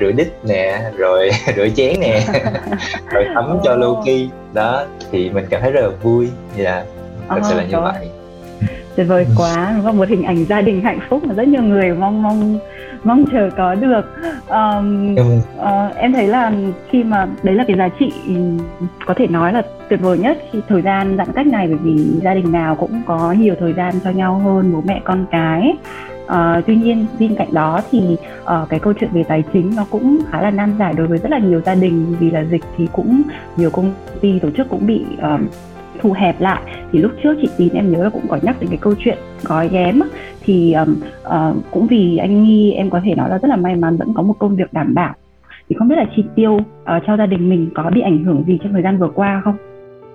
rửa 0.00 0.12
đít 0.12 0.28
nè 0.44 0.80
rồi 0.96 1.30
rửa 1.56 1.68
chén 1.76 2.00
nè 2.00 2.20
rồi 3.10 3.24
tắm 3.34 3.58
cho 3.64 3.76
Loki. 3.76 4.28
Đó 4.52 4.84
thì 5.10 5.30
mình 5.30 5.44
cảm 5.50 5.60
thấy 5.60 5.72
rất 5.72 5.80
là 5.80 5.88
vui. 6.02 6.28
Dạ 6.56 6.74
yeah. 6.74 6.86
thật 7.28 7.40
sự 7.42 7.54
là 7.54 7.64
như 7.64 7.80
vậy. 7.80 8.08
Tuyệt 8.96 9.06
vời 9.08 9.26
quá. 9.36 9.72
Đúng 9.76 9.84
không 9.84 9.98
một 9.98 10.08
hình 10.08 10.22
ảnh 10.22 10.44
gia 10.44 10.60
đình 10.60 10.80
hạnh 10.80 10.98
phúc 11.08 11.24
mà 11.24 11.34
rất 11.34 11.48
nhiều 11.48 11.62
người 11.62 11.92
mong 11.92 12.22
mong 12.22 12.58
mong 13.04 13.24
chờ 13.32 13.50
có 13.56 13.74
được. 13.74 14.04
Um, 14.48 15.14
uh, 15.58 15.96
em 15.96 16.12
thấy 16.12 16.26
là 16.26 16.52
khi 16.90 17.04
mà 17.04 17.26
đấy 17.42 17.54
là 17.54 17.64
cái 17.68 17.76
giá 17.76 17.88
trị 17.98 18.12
có 19.06 19.14
thể 19.14 19.26
nói 19.26 19.52
là 19.52 19.62
tuyệt 19.88 20.00
vời 20.00 20.18
nhất 20.18 20.38
khi 20.52 20.60
thời 20.68 20.82
gian 20.82 21.16
giãn 21.16 21.28
cách 21.34 21.46
này 21.46 21.66
bởi 21.66 21.78
vì 21.82 22.04
gia 22.22 22.34
đình 22.34 22.52
nào 22.52 22.74
cũng 22.74 23.02
có 23.06 23.32
nhiều 23.32 23.54
thời 23.60 23.72
gian 23.72 23.94
cho 24.04 24.10
nhau 24.10 24.38
hơn 24.44 24.72
bố 24.72 24.82
mẹ 24.86 25.00
con 25.04 25.26
cái 25.30 25.76
Uh, 26.24 26.64
tuy 26.66 26.76
nhiên 26.76 27.06
bên 27.18 27.34
cạnh 27.34 27.48
đó 27.52 27.80
thì 27.90 28.16
uh, 28.42 28.68
cái 28.68 28.80
câu 28.80 28.92
chuyện 29.00 29.10
về 29.12 29.24
tài 29.24 29.44
chính 29.52 29.76
nó 29.76 29.86
cũng 29.90 30.18
khá 30.30 30.42
là 30.42 30.50
nan 30.50 30.74
giải 30.78 30.94
đối 30.96 31.06
với 31.06 31.18
rất 31.18 31.30
là 31.30 31.38
nhiều 31.38 31.60
gia 31.66 31.74
đình. 31.74 32.16
Vì 32.20 32.30
là 32.30 32.44
dịch 32.44 32.62
thì 32.76 32.88
cũng 32.92 33.22
nhiều 33.56 33.70
công 33.70 33.92
ty 34.20 34.38
tổ 34.38 34.50
chức 34.50 34.68
cũng 34.68 34.86
bị 34.86 35.04
uh, 35.18 35.40
thu 36.00 36.12
hẹp 36.12 36.40
lại. 36.40 36.62
Thì 36.92 36.98
lúc 36.98 37.12
trước 37.22 37.34
chị 37.42 37.48
tín 37.56 37.72
em 37.72 37.92
nhớ 37.92 38.04
là 38.04 38.10
cũng 38.10 38.26
có 38.28 38.38
nhắc 38.42 38.56
đến 38.60 38.70
cái 38.70 38.78
câu 38.80 38.94
chuyện 39.04 39.18
gói 39.42 39.68
ghém 39.68 40.00
thì 40.40 40.72
um, 40.72 40.96
uh, 41.26 41.56
cũng 41.70 41.86
vì 41.86 42.16
anh 42.16 42.44
nghi 42.44 42.72
em 42.72 42.90
có 42.90 43.00
thể 43.04 43.14
nói 43.14 43.30
là 43.30 43.38
rất 43.38 43.48
là 43.48 43.56
may 43.56 43.76
mắn 43.76 43.96
vẫn 43.96 44.14
có 44.14 44.22
một 44.22 44.34
công 44.38 44.56
việc 44.56 44.72
đảm 44.72 44.94
bảo. 44.94 45.14
Thì 45.68 45.76
không 45.78 45.88
biết 45.88 45.96
là 45.98 46.04
chi 46.16 46.24
tiêu 46.34 46.52
uh, 46.52 47.02
cho 47.06 47.16
gia 47.16 47.26
đình 47.26 47.48
mình 47.48 47.70
có 47.74 47.90
bị 47.94 48.00
ảnh 48.00 48.24
hưởng 48.24 48.44
gì 48.46 48.58
trong 48.62 48.72
thời 48.72 48.82
gian 48.82 48.98
vừa 48.98 49.10
qua 49.14 49.42
không? 49.44 49.56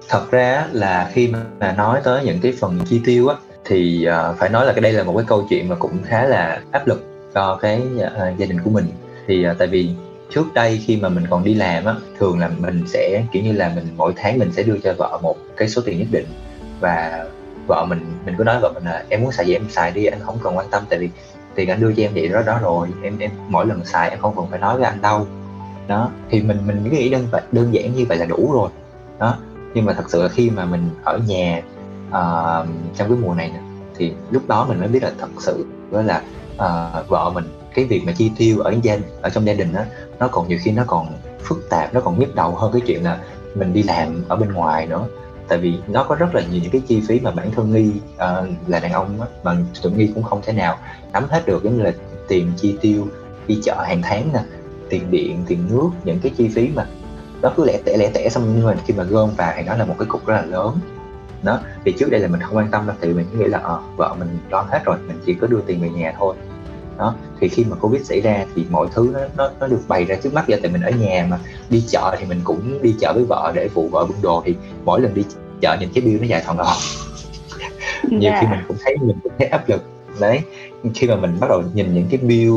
Thật 0.10 0.32
ra 0.32 0.66
là 0.72 1.10
khi 1.12 1.34
mà 1.62 1.74
nói 1.78 2.00
tới 2.04 2.24
những 2.26 2.38
cái 2.42 2.54
phần 2.62 2.80
chi 2.86 3.02
tiêu 3.06 3.28
á 3.28 3.36
thì 3.70 4.08
uh, 4.08 4.38
phải 4.38 4.50
nói 4.50 4.66
là 4.66 4.74
cái 4.74 4.82
đây 4.82 4.94
là 4.94 5.04
một 5.04 5.14
cái 5.18 5.26
câu 5.28 5.46
chuyện 5.50 5.70
mà 5.70 5.76
cũng 5.76 6.04
khá 6.04 6.26
là 6.26 6.62
áp 6.72 6.88
lực 6.88 7.04
cho 7.34 7.56
cái 7.62 7.82
uh, 7.96 8.38
gia 8.38 8.46
đình 8.46 8.62
của 8.64 8.70
mình. 8.70 8.86
Thì 9.28 9.50
uh, 9.50 9.58
tại 9.58 9.68
vì 9.68 9.90
trước 10.30 10.54
đây 10.54 10.82
khi 10.86 10.98
mà 10.98 11.10
mình 11.10 11.24
còn 11.30 11.44
đi 11.44 11.54
làm 11.54 11.86
á 11.86 11.96
thường 12.20 12.40
là 12.40 12.50
mình 12.58 12.84
sẽ 12.88 13.24
kiểu 13.32 13.44
như 13.44 13.52
là 13.52 13.72
mình 13.76 13.88
mỗi 13.98 14.14
tháng 14.16 14.40
mình 14.40 14.52
sẽ 14.52 14.64
đưa 14.64 14.78
cho 14.84 14.94
vợ 14.98 15.20
một 15.22 15.38
cái 15.58 15.68
số 15.68 15.82
tiền 15.86 16.00
nhất 16.00 16.08
định. 16.12 16.26
Và 16.80 17.26
vợ 17.68 17.86
mình 17.90 18.02
mình 18.26 18.36
cứ 18.38 18.44
nói 18.44 18.60
vợ 18.62 18.72
mình 18.74 18.84
là 18.84 19.04
em 19.10 19.22
muốn 19.22 19.32
xài 19.32 19.46
gì 19.46 19.54
em 19.54 19.70
xài 19.70 19.92
đi 19.92 20.06
anh 20.06 20.20
không 20.20 20.38
cần 20.44 20.58
quan 20.58 20.68
tâm 20.72 20.84
tại 20.90 21.00
vì 21.00 21.10
tiền 21.56 21.70
anh 21.70 21.82
đưa 21.82 21.94
cho 21.94 22.04
em 22.04 22.12
vậy 22.14 22.28
đó 22.28 22.42
đó 22.46 22.60
rồi 22.62 22.88
em 23.04 23.18
em 23.20 23.32
mỗi 23.48 23.66
lần 23.66 23.86
xài 23.86 24.10
em 24.10 24.20
không 24.20 24.36
cần 24.36 24.46
phải 24.50 24.60
nói 24.60 24.78
với 24.78 24.86
anh 24.86 25.02
đâu. 25.02 25.28
Đó 25.88 26.12
thì 26.30 26.42
mình 26.42 26.58
mình 26.68 26.90
nghĩ 26.92 27.10
đơn 27.10 27.28
đơn 27.52 27.74
giản 27.74 27.96
như 27.96 28.06
vậy 28.10 28.18
là 28.18 28.26
đủ 28.26 28.52
rồi. 28.54 28.70
Đó 29.20 29.38
nhưng 29.74 29.86
mà 29.86 29.94
thật 29.94 30.04
sự 30.08 30.24
là 30.24 30.30
khi 30.30 30.50
mà 30.50 30.66
mình 30.66 30.90
ở 31.04 31.20
nhà 31.28 31.62
uh, 32.10 32.68
trong 32.96 33.10
cái 33.10 33.18
mùa 33.22 33.34
này 33.34 33.52
thì 33.96 34.14
lúc 34.32 34.48
đó 34.48 34.66
mình 34.70 34.80
mới 34.80 34.88
biết 34.88 35.04
là 35.04 35.12
thật 35.18 35.30
sự 35.40 35.66
đó 35.92 36.02
là 36.02 36.22
uh, 36.54 37.08
vợ 37.10 37.32
mình 37.34 37.46
cái 37.74 37.86
việc 37.86 38.02
mà 38.06 38.12
chi 38.12 38.32
tiêu 38.38 38.60
ở 38.60 38.74
gia 38.84 38.98
ở 39.22 39.30
trong 39.30 39.46
gia 39.46 39.54
đình 39.54 39.74
đó 39.74 39.82
nó 40.20 40.28
còn 40.28 40.48
nhiều 40.48 40.58
khi 40.62 40.72
nó 40.72 40.84
còn 40.88 41.08
phức 41.40 41.70
tạp 41.70 41.94
nó 41.94 42.02
còn 42.02 42.20
nhức 42.20 42.36
đầu 42.36 42.56
hơn 42.56 42.72
cái 42.72 42.82
chuyện 42.86 43.04
là 43.04 43.20
mình 43.56 43.74
đi 43.74 43.84
làm 43.84 44.24
ở 44.28 44.36
bên 44.36 44.54
ngoài 44.54 44.86
nữa. 44.86 45.08
Tại 45.48 45.58
vì 45.58 45.80
nó 45.88 46.04
có 46.04 46.16
rất 46.16 46.36
là 46.36 46.42
nhiều 46.52 46.62
những 46.62 46.72
cái 46.72 46.82
chi 46.88 47.02
phí 47.08 47.20
mà 47.20 47.32
bản 47.32 47.52
thân 47.52 47.74
nghi 47.74 47.92
uh, 48.14 48.50
là 48.68 48.80
đàn 48.80 48.92
ông 48.92 49.22
á 49.22 49.28
mà 49.44 49.56
tụi 49.82 49.92
nghi 49.92 50.12
cũng 50.16 50.24
không 50.24 50.42
thể 50.46 50.54
nào 50.54 50.78
nắm 51.14 51.26
hết 51.30 51.46
được 51.46 51.64
giống 51.64 51.78
như 51.78 51.84
là 51.84 51.92
tiền 52.28 52.52
chi 52.58 52.78
tiêu 52.82 53.08
đi 53.48 53.60
chợ 53.64 53.84
hàng 53.88 54.02
tháng 54.04 54.30
nè 54.34 54.40
tiền 54.90 55.12
điện 55.12 55.44
tiền 55.48 55.68
nước 55.70 55.90
những 56.04 56.20
cái 56.20 56.32
chi 56.38 56.48
phí 56.48 56.70
mà 56.76 56.86
nó 57.42 57.52
cứ 57.56 57.66
lẻ 57.66 57.80
tẻ 57.86 57.98
lẻ 57.98 58.12
tẻ 58.14 58.30
xong 58.30 58.54
nhưng 58.56 58.66
mà 58.66 58.76
khi 58.86 58.94
mà 58.94 59.04
gom 59.04 59.30
vào 59.36 59.54
thì 59.58 59.64
nó 59.64 59.76
là 59.76 59.86
một 59.86 59.96
cái 60.00 60.06
cục 60.06 60.26
rất 60.26 60.36
là 60.36 60.42
lớn 60.42 60.80
đó 61.44 61.60
thì 61.86 61.92
trước 61.92 62.10
đây 62.12 62.22
là 62.22 62.28
mình 62.28 62.42
không 62.42 62.58
quan 62.58 62.72
tâm 62.72 62.88
đâu 62.88 62.96
thì 63.02 63.14
mình 63.14 63.26
nghĩ 63.38 63.46
là 63.46 63.58
ờ, 63.58 63.80
vợ 63.96 64.16
mình 64.20 64.38
lo 64.50 64.62
hết 64.62 64.82
rồi 64.86 64.98
mình 65.08 65.18
chỉ 65.26 65.34
có 65.34 65.48
đưa 65.48 65.62
tiền 65.62 65.82
về 65.82 65.90
nhà 65.90 66.14
thôi 66.18 66.36
đó 66.98 67.16
thì 67.40 67.48
khi 67.48 67.66
mà 67.70 67.76
covid 67.76 68.06
xảy 68.06 68.22
ra 68.22 68.46
thì 68.56 68.66
mọi 68.70 68.88
thứ 68.94 69.10
nó 69.14 69.20
nó, 69.38 69.52
nó 69.60 69.68
được 69.68 69.80
bày 69.88 70.06
ra 70.06 70.16
trước 70.16 70.34
mắt 70.34 70.48
giờ 70.48 70.58
tại 70.62 70.72
mình 70.72 70.82
ở 70.82 70.92
nhà 70.92 71.28
mà 71.30 71.40
đi 71.70 71.84
chợ 71.88 72.16
thì 72.20 72.26
mình 72.26 72.42
cũng 72.44 72.82
đi 72.82 72.96
chợ 73.00 73.14
với 73.14 73.26
vợ 73.26 73.52
để 73.56 73.68
phụ 73.68 73.88
vợ 73.88 74.06
bưng 74.06 74.22
đồ 74.22 74.44
thì 74.46 74.56
mỗi 74.86 75.02
lần 75.02 75.14
đi 75.14 75.26
chợ 75.62 75.78
nhìn 75.80 75.90
cái 75.94 76.02
bill 76.02 76.20
nó 76.20 76.28
dài 76.28 76.44
thòn 76.46 76.58
đầu 76.58 76.68
nhiều 78.10 78.32
yeah. 78.32 78.42
khi 78.42 78.48
dạ. 78.50 78.56
mình 78.56 78.66
cũng 78.68 78.78
thấy 78.86 78.96
mình 79.02 79.18
cũng 79.24 79.32
thấy 79.40 79.48
áp 79.48 79.70
lực 79.70 79.84
đấy 80.20 80.42
khi 80.96 81.08
mà 81.08 81.16
mình 81.16 81.38
bắt 81.40 81.50
đầu 81.50 81.64
nhìn 81.74 81.94
những 81.94 82.08
cái 82.10 82.20
bill 82.20 82.54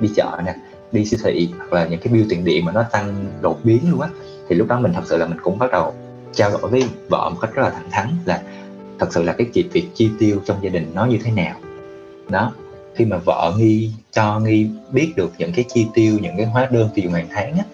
đi 0.00 0.10
chợ 0.16 0.40
nè 0.46 0.54
đi 0.92 1.04
siêu 1.04 1.20
thị 1.24 1.48
hoặc 1.58 1.72
là 1.72 1.86
những 1.86 2.00
cái 2.00 2.12
bill 2.12 2.26
tiền 2.30 2.44
điện 2.44 2.64
mà 2.64 2.72
nó 2.72 2.82
tăng 2.82 3.24
đột 3.40 3.58
biến 3.64 3.90
luôn 3.90 4.00
á 4.00 4.08
thì 4.48 4.56
lúc 4.56 4.68
đó 4.68 4.80
mình 4.80 4.92
thật 4.94 5.02
sự 5.06 5.16
là 5.16 5.26
mình 5.26 5.38
cũng 5.42 5.58
bắt 5.58 5.72
đầu 5.72 5.94
trao 6.34 6.50
đổi 6.50 6.70
với 6.70 6.82
vợ 7.08 7.30
một 7.30 7.38
cách 7.40 7.50
rất 7.54 7.62
là 7.62 7.70
thẳng 7.70 7.90
thắn 7.90 8.08
là 8.24 8.42
thật 8.98 9.08
sự 9.10 9.22
là 9.22 9.32
cái 9.32 9.46
chuyện 9.54 9.68
việc 9.72 9.88
chi 9.94 10.10
tiêu 10.18 10.42
trong 10.44 10.58
gia 10.62 10.70
đình 10.70 10.90
nó 10.94 11.04
như 11.04 11.18
thế 11.24 11.30
nào. 11.30 11.56
Đó 12.28 12.52
khi 12.94 13.04
mà 13.04 13.16
vợ 13.26 13.54
nghi 13.58 13.90
cho 14.12 14.40
nghi 14.40 14.66
biết 14.90 15.12
được 15.16 15.32
những 15.38 15.52
cái 15.52 15.64
chi 15.68 15.86
tiêu 15.94 16.18
những 16.22 16.36
cái 16.36 16.46
hóa 16.46 16.68
đơn 16.70 16.88
tiêu 16.94 17.04
dùng 17.04 17.12
hàng 17.12 17.28
tháng 17.30 17.52
á, 17.52 17.64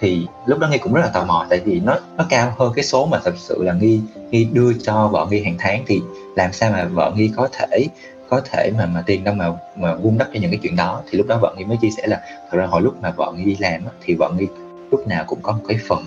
thì 0.00 0.26
lúc 0.46 0.58
đó 0.58 0.68
nghi 0.68 0.78
cũng 0.78 0.92
rất 0.92 1.00
là 1.00 1.10
tò 1.14 1.24
mò 1.24 1.46
tại 1.50 1.60
vì 1.64 1.80
nó 1.80 1.96
nó 2.16 2.26
cao 2.28 2.54
hơn 2.58 2.72
cái 2.76 2.84
số 2.84 3.06
mà 3.06 3.18
thật 3.24 3.34
sự 3.36 3.62
là 3.62 3.72
nghi 3.72 4.00
nghi 4.30 4.44
đưa 4.52 4.72
cho 4.72 5.08
vợ 5.08 5.26
nghi 5.30 5.42
hàng 5.42 5.56
tháng 5.58 5.84
thì 5.86 6.00
làm 6.36 6.52
sao 6.52 6.70
mà 6.70 6.84
vợ 6.84 7.12
nghi 7.16 7.30
có 7.36 7.48
thể 7.52 7.86
có 8.28 8.40
thể 8.40 8.70
mà 8.78 8.86
mà 8.86 9.02
tiền 9.06 9.24
đâu 9.24 9.34
mà 9.34 9.52
mà 9.76 9.94
vun 9.94 10.18
đắp 10.18 10.28
cho 10.34 10.40
những 10.40 10.50
cái 10.50 10.60
chuyện 10.62 10.76
đó. 10.76 11.02
Thì 11.10 11.18
lúc 11.18 11.26
đó 11.26 11.38
vợ 11.38 11.54
nghi 11.58 11.64
mới 11.64 11.76
chia 11.82 11.90
sẻ 11.96 12.06
là 12.06 12.20
thật 12.50 12.58
ra 12.58 12.66
hồi 12.66 12.82
lúc 12.82 13.02
mà 13.02 13.10
vợ 13.10 13.32
nghi 13.36 13.44
đi 13.44 13.56
làm 13.60 13.82
thì 14.04 14.14
vợ 14.14 14.32
nghi 14.36 14.46
lúc 14.90 15.06
nào 15.08 15.24
cũng 15.26 15.38
có 15.42 15.52
một 15.52 15.62
cái 15.68 15.78
phần 15.88 16.04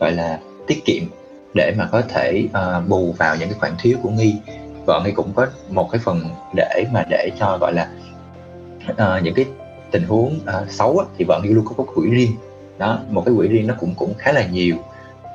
gọi 0.00 0.12
là 0.12 0.40
tiết 0.66 0.84
kiệm 0.84 1.02
để 1.54 1.74
mà 1.78 1.88
có 1.92 2.02
thể 2.08 2.44
uh, 2.48 2.88
bù 2.88 3.14
vào 3.18 3.36
những 3.36 3.48
cái 3.48 3.58
khoản 3.58 3.72
thiếu 3.80 3.98
của 4.02 4.10
nghi. 4.10 4.36
Vợ 4.86 5.02
nghi 5.04 5.12
cũng 5.12 5.32
có 5.32 5.46
một 5.70 5.88
cái 5.92 6.00
phần 6.04 6.20
để 6.54 6.84
mà 6.92 7.04
để 7.10 7.30
cho 7.38 7.58
gọi 7.60 7.72
là 7.72 7.90
uh, 8.90 9.22
những 9.22 9.34
cái 9.34 9.44
tình 9.90 10.02
huống 10.02 10.40
uh, 10.62 10.70
xấu 10.70 10.98
á, 10.98 11.04
thì 11.18 11.24
vợ 11.28 11.40
nghi 11.42 11.50
luôn 11.50 11.64
có 11.64 11.74
cái 11.76 11.86
quỹ 11.94 12.10
riêng. 12.10 12.32
Đó 12.78 12.98
một 13.10 13.22
cái 13.26 13.34
quỹ 13.36 13.48
riêng 13.48 13.66
nó 13.66 13.74
cũng 13.80 13.94
cũng 13.94 14.14
khá 14.18 14.32
là 14.32 14.46
nhiều. 14.46 14.76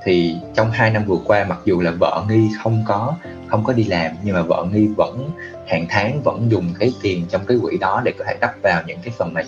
Thì 0.03 0.36
trong 0.55 0.72
hai 0.72 0.91
năm 0.91 1.03
vừa 1.05 1.17
qua 1.25 1.43
mặc 1.43 1.60
dù 1.65 1.81
là 1.81 1.91
vợ 1.91 2.25
nghi 2.29 2.50
không 2.63 2.84
có 2.88 3.15
không 3.48 3.63
có 3.63 3.74
đi 3.74 3.84
làm 3.84 4.12
nhưng 4.24 4.36
mà 4.36 4.41
vợ 4.41 4.65
nghi 4.72 4.88
vẫn 4.98 5.29
hàng 5.67 5.86
tháng 5.89 6.22
vẫn 6.24 6.48
dùng 6.50 6.74
cái 6.79 6.93
tiền 7.01 7.25
trong 7.29 7.45
cái 7.48 7.57
quỹ 7.62 7.77
đó 7.77 8.01
để 8.05 8.13
có 8.19 8.25
thể 8.27 8.36
đắp 8.41 8.62
vào 8.62 8.84
những 8.88 8.98
cái 9.03 9.13
phần 9.17 9.34
này 9.34 9.45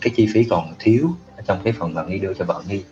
cái 0.00 0.12
chi 0.16 0.28
phí 0.34 0.44
còn 0.44 0.74
thiếu 0.78 1.08
trong 1.46 1.58
cái 1.64 1.72
phần 1.72 1.94
mà 1.94 2.02
nghi 2.02 2.18
đưa 2.18 2.34
cho 2.34 2.44
vợ 2.44 2.62
nghi. 2.68 2.82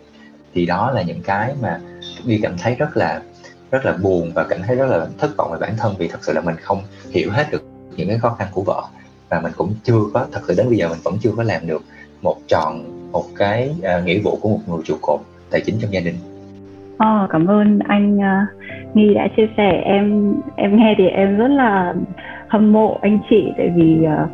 Thì 0.53 0.65
đó 0.65 0.91
là 0.91 1.01
những 1.01 1.21
cái 1.21 1.53
mà 1.61 1.79
đi 2.25 2.39
cảm 2.43 2.53
thấy 2.57 2.75
rất 2.75 2.97
là 2.97 3.21
rất 3.71 3.85
là 3.85 3.97
buồn 4.03 4.31
và 4.35 4.45
cảm 4.49 4.59
thấy 4.67 4.75
rất 4.75 4.85
là 4.85 5.07
thất 5.17 5.37
vọng 5.37 5.51
về 5.51 5.57
bản 5.61 5.71
thân 5.77 5.93
vì 5.99 6.07
thật 6.07 6.19
sự 6.21 6.33
là 6.33 6.41
mình 6.41 6.55
không 6.61 6.81
hiểu 7.11 7.31
hết 7.31 7.45
được 7.51 7.63
những 7.95 8.07
cái 8.07 8.17
khó 8.17 8.29
khăn 8.39 8.47
của 8.51 8.61
vợ. 8.61 8.83
Và 9.29 9.41
mình 9.41 9.51
cũng 9.57 9.73
chưa 9.83 9.99
có 10.13 10.25
thật 10.31 10.41
sự 10.47 10.53
đến 10.57 10.69
bây 10.69 10.77
giờ 10.77 10.89
mình 10.89 10.99
vẫn 11.03 11.17
chưa 11.21 11.31
có 11.37 11.43
làm 11.43 11.67
được 11.67 11.81
một 12.21 12.37
tròn 12.47 12.83
một 13.11 13.25
cái 13.37 13.75
uh, 13.79 14.05
nghĩa 14.05 14.19
vụ 14.23 14.39
của 14.41 14.49
một 14.49 14.59
người 14.67 14.81
trụ 14.85 14.95
cột 15.01 15.19
tài 15.51 15.61
chính 15.65 15.75
trong 15.81 15.93
gia 15.93 15.99
đình. 15.99 16.15
Oh, 16.93 17.29
cảm 17.29 17.47
ơn 17.47 17.79
anh 17.79 18.17
uh, 18.17 18.95
Nghi 18.95 19.13
đã 19.13 19.27
chia 19.37 19.47
sẻ. 19.57 19.81
Em 19.85 20.33
em 20.55 20.77
nghe 20.77 20.95
thì 20.97 21.07
em 21.07 21.37
rất 21.37 21.47
là 21.47 21.93
hâm 22.47 22.73
mộ 22.73 22.99
anh 23.01 23.19
chị 23.29 23.51
tại 23.57 23.71
vì 23.75 23.97
uh, 24.05 24.29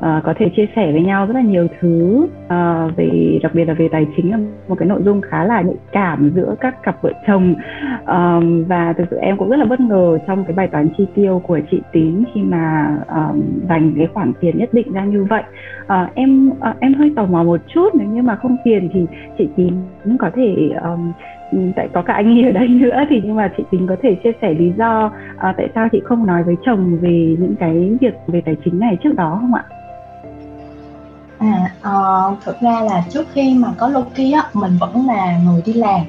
uh, 0.00 0.24
có 0.24 0.34
thể 0.36 0.48
chia 0.56 0.66
sẻ 0.76 0.92
với 0.92 1.02
nhau 1.02 1.26
rất 1.26 1.34
là 1.34 1.40
nhiều 1.40 1.66
thứ. 1.80 2.26
Uh, 2.44 2.96
về 2.96 3.38
đặc 3.42 3.54
biệt 3.54 3.64
là 3.64 3.74
về 3.74 3.88
tài 3.92 4.06
chính 4.16 4.30
là 4.30 4.38
một 4.68 4.74
cái 4.78 4.88
nội 4.88 5.02
dung 5.04 5.20
khá 5.20 5.44
là 5.44 5.60
nhạy 5.60 5.76
cảm 5.92 6.30
giữa 6.34 6.54
các 6.60 6.82
cặp 6.82 7.02
vợ 7.02 7.12
chồng. 7.26 7.54
Um, 8.06 8.64
và 8.64 8.92
thực 8.92 9.04
sự 9.10 9.16
em 9.16 9.36
cũng 9.36 9.50
rất 9.50 9.56
là 9.56 9.64
bất 9.64 9.80
ngờ 9.80 10.18
trong 10.26 10.44
cái 10.44 10.52
bài 10.52 10.68
toán 10.68 10.88
chi 10.98 11.06
tiêu 11.14 11.42
của 11.46 11.60
chị 11.70 11.80
Tín 11.92 12.24
khi 12.34 12.40
mà 12.42 12.96
um, 13.08 13.42
dành 13.68 13.92
cái 13.96 14.06
khoản 14.14 14.32
tiền 14.40 14.58
nhất 14.58 14.68
định 14.72 14.92
ra 14.92 15.04
như 15.04 15.24
vậy. 15.24 15.42
Uh, 15.84 16.14
em 16.14 16.48
uh, 16.48 16.80
em 16.80 16.94
hơi 16.94 17.12
tò 17.16 17.24
mò 17.24 17.42
một 17.42 17.60
chút 17.74 17.94
nếu 17.94 18.08
như 18.08 18.22
mà 18.22 18.36
không 18.36 18.56
tiền 18.64 18.88
thì 18.92 19.06
chị 19.38 19.48
Tín 19.56 19.74
cũng 20.04 20.18
có 20.18 20.30
thể 20.34 20.70
um, 20.82 21.12
tại 21.76 21.88
có 21.92 22.02
cả 22.02 22.14
anh 22.14 22.46
ở 22.46 22.52
đây 22.52 22.68
nữa 22.82 23.04
thì 23.08 23.20
nhưng 23.24 23.36
mà 23.36 23.52
chị 23.56 23.62
tính 23.70 23.86
có 23.86 23.96
thể 24.02 24.16
chia 24.24 24.32
sẻ 24.42 24.54
lý 24.54 24.72
do 24.78 25.06
uh, 25.06 25.56
tại 25.56 25.68
sao 25.74 25.88
chị 25.92 26.00
không 26.04 26.26
nói 26.26 26.42
với 26.42 26.56
chồng 26.64 26.98
về 27.00 27.36
những 27.38 27.54
cái 27.60 27.96
việc 28.00 28.14
về 28.26 28.40
tài 28.40 28.56
chính 28.64 28.78
này 28.78 28.98
trước 29.02 29.14
đó 29.16 29.38
không 29.40 29.54
ạ? 29.54 29.64
À, 31.40 31.72
uh, 31.80 32.44
thực 32.44 32.60
ra 32.60 32.80
là 32.80 33.04
trước 33.10 33.26
khi 33.32 33.54
mà 33.54 33.74
có 33.78 33.88
Loki 33.88 34.32
á, 34.34 34.50
mình 34.52 34.76
vẫn 34.80 35.06
là 35.06 35.38
người 35.44 35.62
đi 35.62 35.72
làm. 35.72 36.00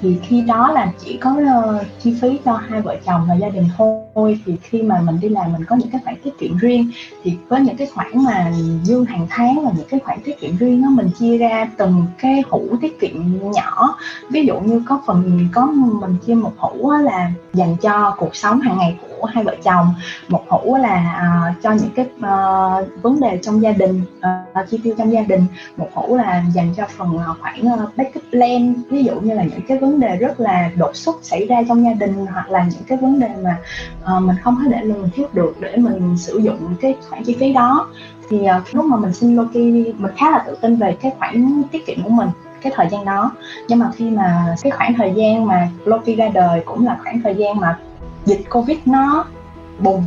Thì 0.00 0.18
khi 0.22 0.40
đó 0.40 0.72
là 0.72 0.92
chỉ 1.04 1.16
có 1.16 1.30
uh, 1.30 1.82
chi 2.02 2.14
phí 2.20 2.38
cho 2.44 2.52
hai 2.52 2.80
vợ 2.80 2.96
chồng 3.06 3.26
và 3.28 3.34
gia 3.34 3.48
đình 3.48 3.68
thôi. 3.76 4.40
Thì 4.46 4.56
khi 4.62 4.82
mà 4.82 5.00
mình 5.00 5.20
đi 5.20 5.28
làm 5.28 5.52
mình 5.52 5.64
có 5.64 5.76
những 5.76 5.90
cái 5.90 6.00
khoản 6.04 6.16
tiết 6.24 6.38
kiệm 6.38 6.56
riêng. 6.56 6.90
Thì 7.22 7.36
có 7.48 7.56
những 7.56 7.76
cái 7.76 7.86
khoản 7.94 8.24
mà 8.24 8.52
dư 8.82 9.04
hàng 9.04 9.26
tháng 9.30 9.64
và 9.64 9.72
những 9.76 9.88
cái 9.90 10.00
khoản 10.04 10.18
tiết 10.24 10.40
kiệm 10.40 10.56
riêng 10.56 10.82
đó 10.82 10.88
mình 10.88 11.10
chia 11.18 11.38
ra 11.38 11.68
từng 11.76 12.06
cái 12.18 12.42
hũ 12.50 12.66
tiết 12.80 13.00
kiệm 13.00 13.40
nhỏ. 13.52 13.96
Ví 14.30 14.46
dụ 14.46 14.60
như 14.60 14.82
có 14.88 15.00
phần 15.06 15.48
có 15.52 15.66
mình 16.00 16.16
chia 16.26 16.34
một 16.34 16.52
hũ 16.56 16.90
là 16.90 17.30
dành 17.52 17.76
cho 17.76 18.14
cuộc 18.18 18.36
sống 18.36 18.60
hàng 18.60 18.78
ngày 18.78 18.96
của 19.00 19.13
hai 19.24 19.44
vợ 19.44 19.56
chồng. 19.64 19.94
Một 20.28 20.44
hũ 20.48 20.76
là 20.76 21.22
uh, 21.50 21.62
cho 21.62 21.70
những 21.72 21.90
cái 21.96 22.06
uh, 22.16 23.02
vấn 23.02 23.20
đề 23.20 23.38
trong 23.42 23.62
gia 23.62 23.72
đình 23.72 24.02
uh, 24.18 24.70
chi 24.70 24.80
tiêu 24.84 24.94
trong 24.98 25.12
gia 25.12 25.20
đình. 25.20 25.44
Một 25.76 25.88
hũ 25.94 26.16
là 26.16 26.44
dành 26.54 26.74
cho 26.76 26.84
phần 26.96 27.18
ờ, 27.18 27.30
uh, 27.30 27.40
khoản 27.40 27.60
uh, 27.60 27.96
backup 27.96 28.22
plan 28.30 28.74
ví 28.90 29.04
dụ 29.04 29.20
như 29.20 29.34
là 29.34 29.42
những 29.42 29.66
cái 29.68 29.78
vấn 29.78 30.00
đề 30.00 30.16
rất 30.16 30.40
là 30.40 30.70
đột 30.76 30.96
xuất 30.96 31.16
xảy 31.22 31.46
ra 31.46 31.56
trong 31.68 31.84
gia 31.84 31.92
đình 31.92 32.26
hoặc 32.26 32.50
là 32.50 32.64
những 32.70 32.82
cái 32.86 32.98
vấn 32.98 33.20
đề 33.20 33.28
mà 33.42 33.56
uh, 34.16 34.22
mình 34.22 34.36
không 34.42 34.56
có 34.64 34.70
để 34.70 34.80
lường 34.82 35.10
trước 35.16 35.34
được 35.34 35.56
để 35.60 35.76
mình 35.76 36.16
sử 36.18 36.38
dụng 36.38 36.74
cái 36.80 36.96
khoản 37.08 37.24
chi 37.24 37.36
phí 37.40 37.52
đó. 37.52 37.88
Thì 38.30 38.40
uh, 38.40 38.74
lúc 38.74 38.84
mà 38.84 38.96
mình 38.96 39.12
xin 39.12 39.36
Loki 39.36 39.94
mình 39.98 40.12
khá 40.16 40.30
là 40.30 40.44
tự 40.46 40.56
tin 40.60 40.76
về 40.76 40.96
cái 41.00 41.12
khoản 41.18 41.62
tiết 41.72 41.86
kiệm 41.86 42.02
của 42.02 42.10
mình 42.10 42.28
cái 42.64 42.72
thời 42.76 42.88
gian 42.90 43.04
đó. 43.04 43.32
Nhưng 43.68 43.78
mà 43.78 43.90
khi 43.96 44.10
mà 44.10 44.54
cái 44.62 44.70
khoảng 44.70 44.94
thời 44.94 45.12
gian 45.16 45.46
mà 45.46 45.68
Loki 45.84 46.16
ra 46.18 46.28
đời 46.28 46.62
cũng 46.64 46.86
là 46.86 46.98
khoảng 47.02 47.20
thời 47.22 47.34
gian 47.34 47.56
mà 47.56 47.78
dịch 48.26 48.44
Covid 48.50 48.78
nó 48.86 49.24
bùng 49.78 50.04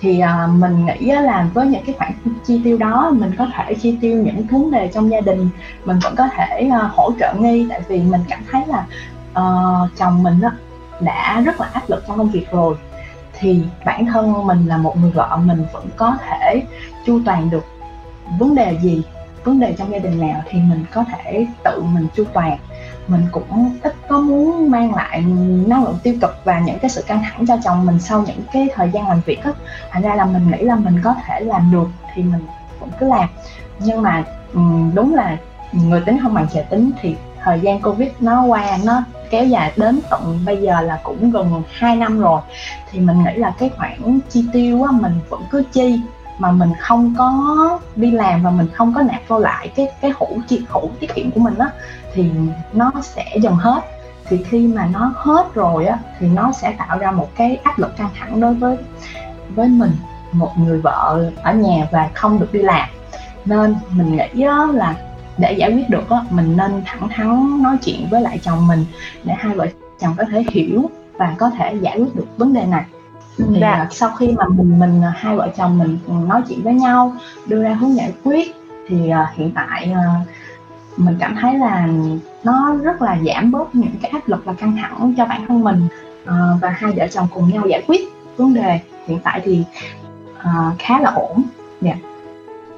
thì 0.00 0.20
à, 0.20 0.46
mình 0.46 0.86
nghĩ 0.86 1.12
là 1.12 1.48
với 1.54 1.66
những 1.66 1.84
cái 1.86 1.94
khoản 1.98 2.12
chi 2.44 2.60
tiêu 2.64 2.78
đó 2.78 3.10
mình 3.14 3.32
có 3.38 3.46
thể 3.54 3.74
chi 3.74 3.96
tiêu 4.00 4.22
những 4.22 4.46
vấn 4.46 4.70
đề 4.70 4.90
trong 4.94 5.10
gia 5.10 5.20
đình 5.20 5.48
mình 5.84 5.98
vẫn 6.02 6.14
có 6.16 6.28
thể 6.28 6.68
à, 6.72 6.90
hỗ 6.94 7.12
trợ 7.20 7.34
nghi 7.38 7.66
tại 7.68 7.80
vì 7.88 8.00
mình 8.00 8.20
cảm 8.28 8.40
thấy 8.50 8.62
là 8.66 8.86
uh, 9.30 9.90
chồng 9.96 10.22
mình 10.22 10.40
đã 11.00 11.40
rất 11.40 11.60
là 11.60 11.68
áp 11.72 11.82
lực 11.88 12.04
trong 12.06 12.18
công 12.18 12.30
việc 12.30 12.50
rồi 12.50 12.76
thì 13.38 13.62
bản 13.84 14.06
thân 14.06 14.46
mình 14.46 14.66
là 14.66 14.76
một 14.76 14.96
người 14.96 15.10
vợ 15.10 15.38
mình 15.44 15.64
vẫn 15.72 15.88
có 15.96 16.16
thể 16.26 16.62
chu 17.06 17.20
toàn 17.26 17.50
được 17.50 17.64
vấn 18.38 18.54
đề 18.54 18.78
gì 18.82 19.02
vấn 19.44 19.60
đề 19.60 19.74
trong 19.78 19.92
gia 19.92 19.98
đình 19.98 20.20
nào 20.20 20.42
thì 20.48 20.58
mình 20.58 20.84
có 20.92 21.04
thể 21.04 21.46
tự 21.64 21.82
mình 21.82 22.06
chu 22.14 22.24
toàn 22.32 22.58
mình 23.10 23.26
cũng 23.32 23.78
ít 23.82 23.94
có 24.08 24.20
muốn 24.20 24.70
mang 24.70 24.94
lại 24.94 25.24
năng 25.66 25.84
lượng 25.84 25.98
tiêu 26.02 26.14
cực 26.20 26.36
và 26.44 26.60
những 26.60 26.78
cái 26.78 26.90
sự 26.90 27.02
căng 27.06 27.22
thẳng 27.22 27.46
cho 27.46 27.56
chồng 27.64 27.86
mình 27.86 27.98
sau 27.98 28.24
những 28.26 28.40
cái 28.52 28.68
thời 28.74 28.90
gian 28.90 29.08
làm 29.08 29.20
việc 29.26 29.44
á. 29.44 29.52
Thành 29.90 30.02
ra 30.02 30.14
là 30.14 30.24
mình 30.24 30.50
nghĩ 30.50 30.64
là 30.64 30.74
mình 30.74 31.00
có 31.04 31.14
thể 31.26 31.40
làm 31.40 31.70
được 31.72 31.88
thì 32.14 32.22
mình 32.22 32.46
cũng 32.80 32.90
cứ 33.00 33.08
làm. 33.08 33.28
Nhưng 33.78 34.02
mà 34.02 34.24
ừ, 34.54 34.60
đúng 34.94 35.14
là 35.14 35.36
người 35.72 36.00
tính 36.00 36.18
không 36.22 36.34
bằng 36.34 36.46
trời 36.52 36.64
tính 36.64 36.90
thì 37.00 37.16
thời 37.42 37.60
gian 37.60 37.80
covid 37.80 38.08
nó 38.20 38.42
qua, 38.42 38.78
nó 38.84 39.02
kéo 39.30 39.44
dài 39.44 39.72
đến 39.76 40.00
tận 40.10 40.38
bây 40.46 40.56
giờ 40.56 40.80
là 40.80 41.00
cũng 41.02 41.30
gần 41.30 41.62
2 41.72 41.96
năm 41.96 42.20
rồi. 42.20 42.40
Thì 42.90 43.00
mình 43.00 43.24
nghĩ 43.24 43.34
là 43.34 43.54
cái 43.58 43.70
khoản 43.76 44.20
chi 44.28 44.44
tiêu 44.52 44.82
á, 44.82 44.90
mình 44.92 45.12
vẫn 45.28 45.42
cứ 45.50 45.62
chi 45.72 46.00
mà 46.40 46.50
mình 46.50 46.72
không 46.80 47.14
có 47.18 47.78
đi 47.96 48.10
làm 48.10 48.42
và 48.42 48.50
mình 48.50 48.66
không 48.74 48.94
có 48.94 49.02
nạp 49.02 49.20
vô 49.28 49.38
lại 49.38 49.72
cái 49.76 49.88
cái 50.00 50.12
hũ 50.16 50.40
chi, 50.48 50.62
hũ 50.68 50.90
tiết 51.00 51.14
kiệm 51.14 51.30
của 51.30 51.40
mình 51.40 51.58
á, 51.58 51.70
thì 52.14 52.30
nó 52.72 52.92
sẽ 53.02 53.36
dần 53.42 53.54
hết. 53.54 53.80
Thì 54.28 54.44
khi 54.48 54.66
mà 54.66 54.88
nó 54.92 55.12
hết 55.16 55.54
rồi 55.54 55.86
á, 55.86 55.98
thì 56.18 56.28
nó 56.28 56.52
sẽ 56.52 56.74
tạo 56.78 56.98
ra 56.98 57.10
một 57.10 57.28
cái 57.36 57.56
áp 57.62 57.78
lực 57.78 57.96
căng 57.96 58.10
thẳng 58.18 58.40
đối 58.40 58.54
với 58.54 58.78
với 59.54 59.68
mình, 59.68 59.92
một 60.32 60.52
người 60.58 60.80
vợ 60.80 61.30
ở 61.42 61.52
nhà 61.52 61.88
và 61.92 62.10
không 62.14 62.40
được 62.40 62.52
đi 62.52 62.62
làm. 62.62 62.88
Nên 63.44 63.76
mình 63.90 64.16
nghĩ 64.16 64.44
là 64.72 64.94
để 65.38 65.52
giải 65.52 65.72
quyết 65.72 65.90
được 65.90 66.10
á, 66.10 66.24
mình 66.30 66.56
nên 66.56 66.82
thẳng 66.86 67.08
thắn 67.08 67.62
nói 67.62 67.76
chuyện 67.84 68.06
với 68.10 68.20
lại 68.20 68.40
chồng 68.42 68.66
mình 68.66 68.84
để 69.24 69.34
hai 69.38 69.56
vợ 69.56 69.66
chồng 70.00 70.14
có 70.18 70.24
thể 70.32 70.44
hiểu 70.50 70.90
và 71.18 71.34
có 71.38 71.50
thể 71.50 71.74
giải 71.80 71.98
quyết 71.98 72.16
được 72.16 72.26
vấn 72.36 72.54
đề 72.54 72.66
này 72.66 72.84
thì 73.48 73.60
dạ. 73.60 73.86
sau 73.90 74.10
khi 74.18 74.32
mà 74.32 74.44
mình 74.48 74.78
mình 74.78 75.02
hai 75.14 75.36
vợ 75.36 75.48
chồng 75.56 75.78
mình 75.78 75.98
nói 76.28 76.42
chuyện 76.48 76.62
với 76.62 76.74
nhau 76.74 77.16
đưa 77.46 77.62
ra 77.62 77.74
hướng 77.74 77.96
giải 77.96 78.12
quyết 78.24 78.54
thì 78.88 78.96
uh, 78.96 79.36
hiện 79.36 79.52
tại 79.54 79.92
uh, 79.92 80.28
mình 80.96 81.16
cảm 81.20 81.36
thấy 81.40 81.58
là 81.58 81.88
nó 82.44 82.74
rất 82.82 83.02
là 83.02 83.18
giảm 83.26 83.50
bớt 83.50 83.74
những 83.74 83.94
cái 84.02 84.10
áp 84.10 84.28
lực 84.28 84.44
và 84.44 84.52
căng 84.52 84.76
thẳng 84.76 85.14
cho 85.16 85.26
bản 85.26 85.46
thân 85.48 85.64
mình 85.64 85.88
uh, 86.22 86.62
và 86.62 86.68
hai 86.68 86.92
vợ 86.92 87.06
chồng 87.10 87.26
cùng 87.34 87.52
nhau 87.52 87.66
giải 87.66 87.82
quyết 87.86 88.00
vấn 88.36 88.54
đề 88.54 88.80
hiện 89.06 89.18
tại 89.24 89.40
thì 89.44 89.64
uh, 90.38 90.74
khá 90.78 91.00
là 91.00 91.10
ổn 91.10 91.42
dạ 91.80 91.90
yeah 91.90 92.09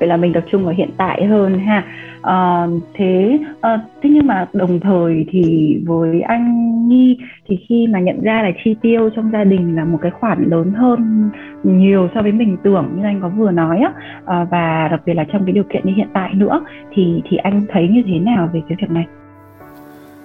vậy 0.02 0.08
là 0.08 0.16
mình 0.16 0.32
tập 0.32 0.44
trung 0.50 0.64
vào 0.64 0.74
hiện 0.74 0.90
tại 0.96 1.24
hơn 1.26 1.58
ha. 1.58 1.84
À, 2.22 2.66
thế 2.94 3.38
à, 3.60 3.80
thế 4.02 4.10
nhưng 4.12 4.26
mà 4.26 4.46
đồng 4.52 4.80
thời 4.80 5.26
thì 5.30 5.76
với 5.86 6.20
anh 6.20 6.88
Nhi 6.88 7.18
thì 7.48 7.58
khi 7.68 7.86
mà 7.86 8.00
nhận 8.00 8.20
ra 8.22 8.42
là 8.42 8.50
chi 8.64 8.76
tiêu 8.82 9.10
trong 9.16 9.30
gia 9.32 9.44
đình 9.44 9.76
là 9.76 9.84
một 9.84 9.98
cái 10.02 10.10
khoản 10.10 10.44
lớn 10.50 10.72
hơn 10.72 11.30
nhiều 11.62 12.08
so 12.14 12.22
với 12.22 12.32
mình 12.32 12.56
tưởng 12.64 12.92
như 12.96 13.04
anh 13.04 13.20
có 13.22 13.28
vừa 13.28 13.50
nói 13.50 13.78
á 13.78 13.92
à, 14.24 14.46
và 14.50 14.88
đặc 14.90 15.00
biệt 15.06 15.14
là 15.14 15.24
trong 15.32 15.44
cái 15.44 15.52
điều 15.52 15.64
kiện 15.64 15.82
như 15.84 15.92
hiện 15.96 16.08
tại 16.14 16.34
nữa 16.34 16.64
thì 16.94 17.22
thì 17.30 17.36
anh 17.36 17.62
thấy 17.68 17.88
như 17.88 18.02
thế 18.06 18.18
nào 18.18 18.50
về 18.52 18.60
cái 18.68 18.78
việc 18.80 18.90
này? 18.90 19.04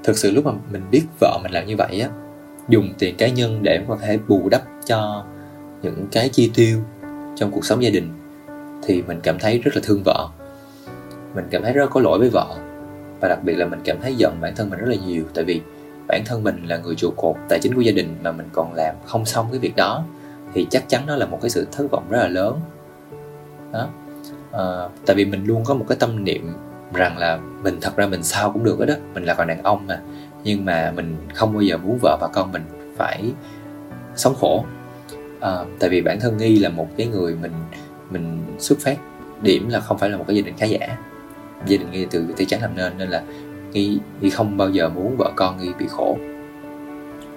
Thực 0.04 0.18
sự 0.18 0.32
lúc 0.32 0.46
mà 0.46 0.52
mình 0.72 0.82
biết 0.92 1.04
vợ 1.20 1.40
mình 1.44 1.52
làm 1.52 1.66
như 1.66 1.76
vậy 1.78 2.02
á 2.02 2.10
dùng 2.70 2.90
tiền 3.00 3.16
cá 3.18 3.28
nhân 3.28 3.60
để 3.64 3.80
có 3.88 3.98
thể 4.02 4.20
bù 4.28 4.50
đắp 4.52 4.62
cho 4.86 5.24
những 5.82 6.06
cái 6.12 6.30
chi 6.32 6.52
tiêu 6.56 6.78
trong 7.36 7.52
cuộc 7.52 7.66
sống 7.66 7.84
gia 7.84 7.90
đình 7.90 8.04
thì 8.84 9.02
mình 9.08 9.20
cảm 9.24 9.40
thấy 9.40 9.60
rất 9.60 9.76
là 9.76 9.82
thương 9.86 10.02
vợ. 10.06 10.28
Mình 11.36 11.46
cảm 11.52 11.64
thấy 11.64 11.74
rất 11.74 11.90
có 11.90 12.02
lỗi 12.02 12.20
với 12.20 12.30
vợ. 12.30 12.56
Và 13.22 13.28
đặc 13.28 13.40
biệt 13.44 13.56
là 13.56 13.66
mình 13.66 13.80
cảm 13.84 13.98
thấy 14.02 14.16
giận 14.16 14.38
bản 14.42 14.56
thân 14.56 14.70
mình 14.70 14.80
rất 14.80 14.90
là 14.90 14.96
nhiều 15.08 15.24
tại 15.34 15.44
vì 15.44 15.62
bản 16.08 16.22
thân 16.26 16.44
mình 16.44 16.66
là 16.66 16.78
người 16.78 16.96
trụ 16.96 17.14
cột 17.16 17.36
tài 17.50 17.60
chính 17.60 17.76
của 17.76 17.82
gia 17.82 17.92
đình 17.92 18.16
mà 18.24 18.32
mình 18.32 18.50
còn 18.52 18.74
làm 18.74 18.96
không 19.06 19.26
xong 19.26 19.48
cái 19.52 19.60
việc 19.60 19.76
đó 19.76 20.04
thì 20.54 20.68
chắc 20.70 20.90
chắn 20.90 21.06
nó 21.06 21.16
là 21.16 21.26
một 21.26 21.40
cái 21.42 21.50
sự 21.50 21.68
thất 21.72 21.92
vọng 21.92 22.04
rất 22.10 22.18
là 22.18 22.28
lớn. 22.28 22.60
Đó. 23.72 23.88
À, 24.52 24.66
tại 25.06 25.16
vì 25.16 25.26
mình 25.26 25.46
luôn 25.46 25.64
có 25.66 25.74
một 25.74 25.86
cái 25.90 25.98
tâm 26.00 26.24
niệm 26.24 26.54
rằng 26.94 27.18
là 27.18 27.40
mình 27.64 27.78
thật 27.82 27.96
ra 27.96 28.08
mình 28.08 28.24
sao 28.24 28.52
cũng 28.52 28.64
được 28.64 28.80
hết 28.80 28.86
đó 28.86 28.94
mình 29.14 29.24
là 29.24 29.34
còn 29.34 29.48
đàn 29.48 29.64
ông 29.64 29.88
mà. 29.88 30.02
Nhưng 30.44 30.66
mà 30.66 30.94
mình 30.96 31.16
không 31.34 31.54
bao 31.54 31.62
giờ 31.62 31.78
muốn 31.78 31.98
vợ 32.02 32.18
và 32.22 32.28
con 32.34 32.52
mình 32.52 32.64
phải 32.98 33.32
sống 34.16 34.36
khổ. 34.36 34.66
À, 35.40 35.52
tại 35.80 35.90
vì 35.90 36.02
bản 36.02 36.20
thân 36.20 36.38
nghi 36.38 36.60
là 36.60 36.70
một 36.70 36.88
cái 36.98 37.08
người 37.08 37.36
mình 37.42 37.52
mình 38.10 38.56
xuất 38.60 38.80
phát 38.80 38.98
điểm 39.42 39.70
là 39.70 39.80
không 39.80 39.98
phải 39.98 40.10
là 40.10 40.18
một 40.18 40.26
cái 40.28 40.36
gia 40.36 40.42
đình 40.42 40.54
khá 40.58 40.66
giả. 40.66 40.98
Gia 41.66 41.78
đình 41.78 41.92
nghi 41.92 42.08
từ 42.12 42.26
tư 42.38 42.46
chắn 42.46 42.62
làm 42.62 42.76
nên 42.76 42.98
nên 42.98 43.10
là 43.10 43.24
nghi, 43.72 44.00
nghi 44.22 44.30
không 44.30 44.58
bao 44.58 44.70
giờ 44.70 44.90
muốn 44.90 45.16
vợ 45.18 45.32
con 45.36 45.58
nghi 45.58 45.72
bị 45.80 45.86
khổ. 45.90 46.18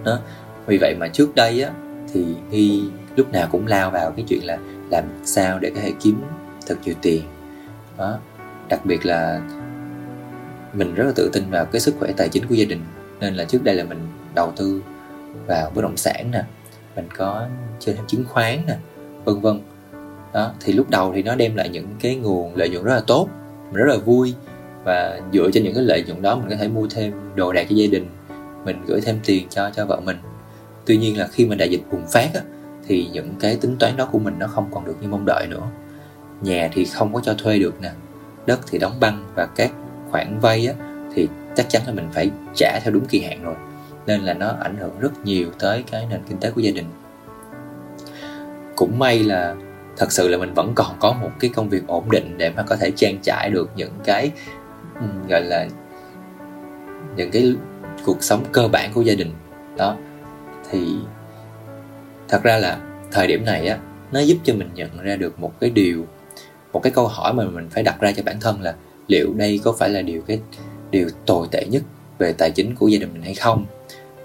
Đó. 0.04 0.18
Vì 0.66 0.78
vậy 0.80 0.94
mà 1.00 1.08
trước 1.08 1.34
đây 1.34 1.62
á 1.62 1.70
thì 2.12 2.24
nghi 2.50 2.84
lúc 3.16 3.32
nào 3.32 3.48
cũng 3.50 3.66
lao 3.66 3.90
vào 3.90 4.10
cái 4.10 4.24
chuyện 4.28 4.44
là 4.44 4.58
làm 4.90 5.04
sao 5.24 5.58
để 5.58 5.70
có 5.74 5.80
thể 5.80 5.92
kiếm 6.00 6.22
thật 6.66 6.76
nhiều 6.84 6.94
tiền. 7.02 7.22
Đó. 7.98 8.18
Đặc 8.68 8.86
biệt 8.86 9.06
là 9.06 9.40
mình 10.72 10.94
rất 10.94 11.04
là 11.04 11.12
tự 11.16 11.30
tin 11.32 11.50
vào 11.50 11.64
cái 11.64 11.80
sức 11.80 11.94
khỏe 11.98 12.12
tài 12.16 12.28
chính 12.28 12.46
của 12.46 12.54
gia 12.54 12.64
đình 12.64 12.80
nên 13.20 13.34
là 13.34 13.44
trước 13.44 13.64
đây 13.64 13.74
là 13.74 13.84
mình 13.84 13.98
đầu 14.34 14.52
tư 14.56 14.82
vào 15.46 15.72
bất 15.74 15.82
động 15.82 15.96
sản 15.96 16.30
nè 16.30 16.44
mình 16.96 17.08
có 17.16 17.46
chơi 17.80 17.94
thêm 17.94 18.06
chứng 18.06 18.24
khoán 18.28 18.58
nè 18.66 18.76
vân 19.24 19.40
vân 19.40 19.60
đó 20.32 20.52
thì 20.60 20.72
lúc 20.72 20.90
đầu 20.90 21.12
thì 21.14 21.22
nó 21.22 21.34
đem 21.34 21.56
lại 21.56 21.68
những 21.68 21.86
cái 22.00 22.14
nguồn 22.14 22.56
lợi 22.56 22.68
nhuận 22.68 22.84
rất 22.84 22.94
là 22.94 23.02
tốt 23.06 23.28
mình 23.64 23.74
rất 23.74 23.94
là 23.94 23.96
vui. 23.96 24.34
Và 24.84 25.20
dựa 25.32 25.50
trên 25.52 25.64
những 25.64 25.74
cái 25.74 25.84
lợi 25.84 26.04
nhuận 26.06 26.22
đó 26.22 26.36
mình 26.36 26.50
có 26.50 26.56
thể 26.56 26.68
mua 26.68 26.86
thêm 26.90 27.12
đồ 27.34 27.52
đạc 27.52 27.66
cho 27.70 27.76
gia 27.76 27.86
đình 27.90 28.06
mình 28.64 28.82
gửi 28.86 29.00
thêm 29.00 29.20
tiền 29.24 29.46
cho 29.50 29.70
cho 29.70 29.86
vợ 29.86 30.00
mình. 30.00 30.16
Tuy 30.86 30.96
nhiên 30.96 31.18
là 31.18 31.26
khi 31.26 31.46
mà 31.46 31.54
đại 31.54 31.68
dịch 31.68 31.82
bùng 31.90 32.06
phát 32.06 32.28
á, 32.34 32.40
thì 32.86 33.08
những 33.12 33.34
cái 33.40 33.56
tính 33.56 33.76
toán 33.78 33.96
đó 33.96 34.08
của 34.12 34.18
mình 34.18 34.34
nó 34.38 34.46
không 34.46 34.68
còn 34.74 34.84
được 34.84 34.96
như 35.00 35.08
mong 35.08 35.26
đợi 35.26 35.46
nữa. 35.46 35.62
Nhà 36.42 36.68
thì 36.72 36.84
không 36.84 37.14
có 37.14 37.20
cho 37.20 37.34
thuê 37.34 37.58
được 37.58 37.80
nè 37.80 37.90
đất 38.46 38.60
thì 38.70 38.78
đóng 38.78 39.00
băng 39.00 39.26
và 39.34 39.46
các 39.56 39.70
khoản 40.10 40.38
vay 40.40 40.66
á, 40.66 40.74
thì 41.14 41.28
chắc 41.56 41.68
chắn 41.68 41.82
là 41.86 41.92
mình 41.92 42.08
phải 42.12 42.30
trả 42.54 42.80
theo 42.82 42.92
đúng 42.94 43.06
kỳ 43.06 43.20
hạn 43.20 43.42
rồi. 43.42 43.54
Nên 44.06 44.20
là 44.20 44.34
nó 44.34 44.54
ảnh 44.60 44.76
hưởng 44.76 45.00
rất 45.00 45.24
nhiều 45.24 45.48
tới 45.58 45.84
cái 45.90 46.06
nền 46.10 46.20
kinh 46.28 46.38
tế 46.38 46.50
của 46.50 46.60
gia 46.60 46.70
đình. 46.70 46.86
Cũng 48.76 48.98
may 48.98 49.18
là 49.18 49.56
thật 49.96 50.12
sự 50.12 50.28
là 50.28 50.38
mình 50.38 50.54
vẫn 50.54 50.72
còn 50.74 50.96
có 51.00 51.12
một 51.12 51.30
cái 51.40 51.50
công 51.54 51.68
việc 51.68 51.86
ổn 51.86 52.10
định 52.10 52.38
để 52.38 52.50
mà 52.50 52.62
có 52.62 52.76
thể 52.76 52.90
trang 52.96 53.18
trải 53.22 53.50
được 53.50 53.70
những 53.76 53.92
cái 54.04 54.30
gọi 55.28 55.40
là, 55.40 55.68
những 57.16 57.30
cái 57.30 57.54
cuộc 58.04 58.22
sống 58.22 58.44
cơ 58.52 58.68
bản 58.68 58.90
của 58.94 59.02
gia 59.02 59.14
đình. 59.14 59.32
Đó. 59.76 59.96
Thì 60.70 60.96
thật 62.28 62.42
ra 62.42 62.56
là 62.56 62.78
thời 63.12 63.26
điểm 63.26 63.44
này 63.44 63.68
á, 63.68 63.78
nó 64.12 64.20
giúp 64.20 64.38
cho 64.44 64.54
mình 64.54 64.68
nhận 64.74 64.98
ra 65.02 65.16
được 65.16 65.40
một 65.40 65.60
cái 65.60 65.70
điều, 65.70 66.06
một 66.72 66.80
cái 66.82 66.92
câu 66.92 67.06
hỏi 67.06 67.32
mà 67.34 67.44
mình 67.44 67.68
phải 67.70 67.82
đặt 67.82 68.00
ra 68.00 68.12
cho 68.12 68.22
bản 68.22 68.40
thân 68.40 68.62
là 68.62 68.74
liệu 69.08 69.34
đây 69.36 69.60
có 69.64 69.72
phải 69.72 69.88
là 69.88 70.02
điều 70.02 70.22
cái, 70.22 70.40
điều 70.90 71.08
tồi 71.26 71.48
tệ 71.50 71.66
nhất 71.70 71.82
về 72.18 72.32
tài 72.32 72.50
chính 72.50 72.74
của 72.74 72.88
gia 72.88 72.98
đình 72.98 73.12
mình 73.12 73.22
hay 73.22 73.34
không? 73.34 73.64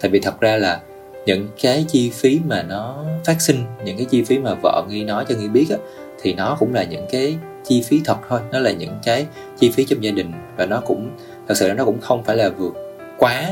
Tại 0.02 0.12
vì 0.12 0.20
thật 0.20 0.40
ra 0.40 0.58
là 0.58 0.82
những 1.26 1.48
cái 1.62 1.86
chi 1.88 2.10
phí 2.10 2.40
mà 2.48 2.64
nó 2.64 3.04
phát 3.26 3.42
sinh 3.42 3.64
những 3.86 3.98
cái 3.98 4.06
chi 4.06 4.24
phí 4.24 4.38
mà 4.38 4.54
vợ 4.64 4.84
nghi 4.90 5.04
nói 5.04 5.26
cho 5.30 5.36
nghi 5.36 5.48
biết 5.48 5.66
á 5.70 5.78
thì 6.22 6.34
nó 6.34 6.58
cũng 6.60 6.74
là 6.74 6.84
những 6.84 7.06
cái 7.12 7.38
chi 7.64 7.82
phí 7.82 8.02
thật 8.06 8.18
thôi. 8.30 8.40
Nó 8.52 8.60
là 8.60 8.72
những 8.72 9.00
cái 9.04 9.26
chi 9.60 9.72
phí 9.72 9.86
trong 9.86 10.04
gia 10.04 10.12
đình 10.12 10.32
và 10.58 10.66
nó 10.66 10.82
cũng 10.86 11.10
thật 11.48 11.54
sự 11.58 11.68
là 11.68 11.74
nó 11.74 11.86
cũng 11.86 12.02
không 12.02 12.24
phải 12.24 12.38
là 12.38 12.50
vượt 12.50 12.74
quá 13.18 13.50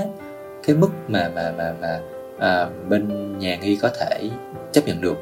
cái 0.67 0.75
mức 0.75 0.89
mà 1.07 1.31
mà 1.35 1.53
mà 1.57 1.73
mà 1.81 1.99
à, 2.39 2.67
bên 2.89 3.37
nhà 3.39 3.55
nghi 3.55 3.75
có 3.75 3.89
thể 3.89 4.29
chấp 4.71 4.87
nhận 4.87 5.01
được. 5.01 5.17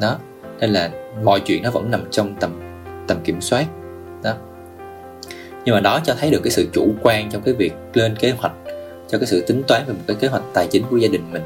Đó 0.00 0.18
nên 0.60 0.70
là 0.70 0.90
mọi 1.24 1.40
chuyện 1.40 1.62
nó 1.62 1.70
vẫn 1.70 1.90
nằm 1.90 2.04
trong 2.10 2.34
tầm 2.40 2.60
tầm 3.06 3.18
kiểm 3.24 3.40
soát. 3.40 3.66
Đó. 4.22 4.34
Nhưng 5.64 5.74
mà 5.74 5.80
đó 5.80 6.00
cho 6.04 6.14
thấy 6.20 6.30
được 6.30 6.40
cái 6.44 6.50
sự 6.50 6.66
chủ 6.72 6.88
quan 7.02 7.30
trong 7.30 7.42
cái 7.42 7.54
việc 7.54 7.72
lên 7.94 8.16
kế 8.16 8.30
hoạch 8.30 8.52
cho 9.08 9.18
cái 9.18 9.26
sự 9.26 9.44
tính 9.46 9.62
toán 9.68 9.82
về 9.86 9.92
một 9.92 10.00
cái 10.06 10.16
kế 10.20 10.28
hoạch 10.28 10.42
tài 10.54 10.66
chính 10.70 10.84
của 10.90 10.96
gia 10.96 11.08
đình 11.08 11.32
mình 11.32 11.42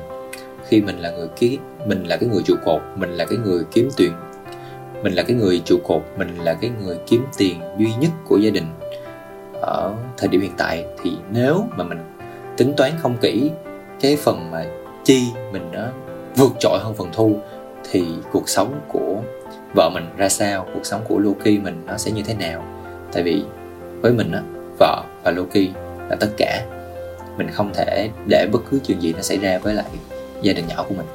khi 0.69 0.81
mình 0.81 0.99
là 0.99 1.11
người 1.11 1.29
ký, 1.37 1.59
mình 1.87 2.05
là 2.05 2.17
cái 2.17 2.29
người 2.29 2.43
trụ 2.47 2.55
cột, 2.65 2.81
mình 2.97 3.11
là 3.11 3.25
cái 3.25 3.39
người 3.39 3.65
kiếm 3.73 3.89
tiền. 3.97 4.13
Mình 5.03 5.13
là 5.13 5.23
cái 5.23 5.37
người 5.37 5.63
trụ 5.65 5.79
cột, 5.85 6.03
mình 6.17 6.37
là 6.39 6.55
cái 6.55 6.71
người 6.85 6.97
kiếm 7.07 7.25
tiền 7.37 7.61
duy 7.79 7.91
nhất 8.01 8.11
của 8.25 8.37
gia 8.37 8.51
đình. 8.51 8.67
Ở 9.61 9.93
thời 10.17 10.29
điểm 10.29 10.41
hiện 10.41 10.53
tại 10.57 10.85
thì 11.03 11.13
nếu 11.31 11.65
mà 11.77 11.85
mình 11.85 11.99
tính 12.57 12.73
toán 12.77 12.93
không 12.99 13.17
kỹ 13.21 13.51
cái 14.01 14.17
phần 14.17 14.51
mà 14.51 14.65
chi 15.05 15.27
mình 15.53 15.69
nó 15.73 15.87
vượt 16.37 16.53
trội 16.59 16.79
hơn 16.83 16.95
phần 16.95 17.09
thu 17.13 17.37
thì 17.91 18.05
cuộc 18.33 18.49
sống 18.49 18.81
của 18.89 19.17
vợ 19.75 19.91
mình 19.95 20.05
ra 20.17 20.29
sao, 20.29 20.67
cuộc 20.75 20.87
sống 20.87 21.01
của 21.09 21.19
Loki 21.19 21.63
mình 21.63 21.83
nó 21.87 21.97
sẽ 21.97 22.11
như 22.11 22.23
thế 22.23 22.35
nào? 22.35 22.65
Tại 23.13 23.23
vì 23.23 23.45
với 24.01 24.13
mình 24.13 24.33
á, 24.33 24.43
vợ 24.79 25.03
và 25.25 25.31
Loki 25.31 25.69
là 26.11 26.17
tất 26.21 26.29
cả. 26.37 26.67
Mình 27.37 27.49
không 27.53 27.71
thể 27.75 28.11
để 28.29 28.47
bất 28.53 28.59
cứ 28.71 28.79
chuyện 28.87 29.03
gì 29.03 29.13
nó 29.13 29.23
xảy 29.23 29.39
ra 29.39 29.59
với 29.59 29.75
lại 29.75 29.87
gia 30.43 30.53
đình 30.53 30.65
nhỏ 30.69 30.85
của 30.89 30.95
mình? 30.95 31.07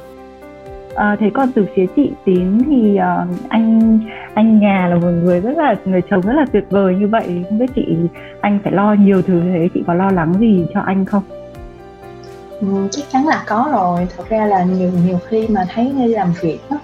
À, 0.94 1.16
thế 1.20 1.30
còn 1.34 1.52
từ 1.52 1.66
phía 1.76 1.86
chị 1.96 2.10
tín 2.24 2.58
thì 2.66 2.92
uh, 2.94 3.48
anh 3.48 3.98
anh 4.34 4.60
nhà 4.60 4.86
là 4.90 4.96
một 4.96 5.10
người 5.22 5.40
rất 5.40 5.56
là 5.56 5.74
người 5.84 6.00
chồng 6.10 6.20
rất 6.20 6.32
là 6.32 6.46
tuyệt 6.52 6.64
vời 6.70 6.94
như 6.94 7.06
vậy. 7.08 7.44
Không 7.48 7.58
biết 7.58 7.66
chị 7.74 7.96
anh 8.40 8.58
phải 8.64 8.72
lo 8.72 8.92
nhiều 8.92 9.22
thứ 9.22 9.40
thế 9.40 9.68
chị 9.74 9.82
có 9.86 9.94
lo 9.94 10.10
lắng 10.10 10.34
gì 10.40 10.66
cho 10.74 10.80
anh 10.80 11.04
không? 11.04 11.22
Ừ, 12.60 12.66
chắc 12.90 13.04
chắn 13.12 13.26
là 13.26 13.44
có 13.46 13.68
rồi. 13.72 14.08
Thật 14.16 14.24
ra 14.28 14.46
là 14.46 14.64
nhiều 14.64 14.90
nhiều 15.06 15.18
khi 15.28 15.48
mà 15.48 15.66
thấy 15.74 15.92
đi 15.98 16.06
làm 16.06 16.32
việc 16.40 16.58
đó, 16.70 16.78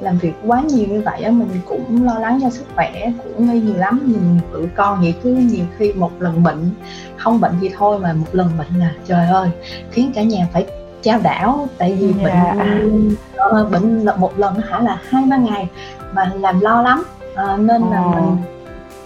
làm 0.00 0.18
việc 0.18 0.32
quá 0.46 0.62
nhiều 0.62 0.86
như 0.88 1.02
vậy 1.04 1.22
á 1.22 1.30
mình 1.30 1.48
cũng 1.66 2.04
lo 2.04 2.18
lắng 2.18 2.38
cho 2.42 2.50
sức 2.50 2.64
khỏe 2.74 3.12
của 3.24 3.44
nghi 3.44 3.60
nhiều 3.60 3.76
lắm. 3.76 4.00
Nhìn 4.06 4.40
tụi 4.52 4.66
con 4.76 5.00
vậy 5.00 5.14
cứ 5.22 5.34
nhiều 5.34 5.64
khi 5.78 5.92
một 5.92 6.10
lần 6.18 6.42
bệnh 6.42 6.70
không 7.16 7.40
bệnh 7.40 7.52
gì 7.60 7.70
thôi 7.76 7.98
mà 7.98 8.12
một 8.12 8.28
lần 8.32 8.48
bệnh 8.58 8.80
là 8.80 8.92
trời 9.06 9.26
ơi 9.26 9.48
khiến 9.90 10.10
cả 10.14 10.22
nhà 10.22 10.48
phải 10.52 10.66
trao 11.06 11.20
đảo 11.22 11.68
tại 11.78 11.96
vì 12.00 12.14
yeah. 12.24 12.56
bệnh 12.56 13.16
uh, 13.62 13.70
bệnh 13.70 14.06
một 14.16 14.38
lần 14.38 14.54
hả 14.54 14.80
là 14.80 14.98
hai 15.08 15.24
ba 15.30 15.36
ngày 15.36 15.68
mà 16.12 16.32
làm 16.34 16.60
lo 16.60 16.82
lắm 16.82 17.04
uh, 17.32 17.60
nên 17.60 17.82
là 17.90 18.00
oh. 18.00 18.14
mình 18.14 18.36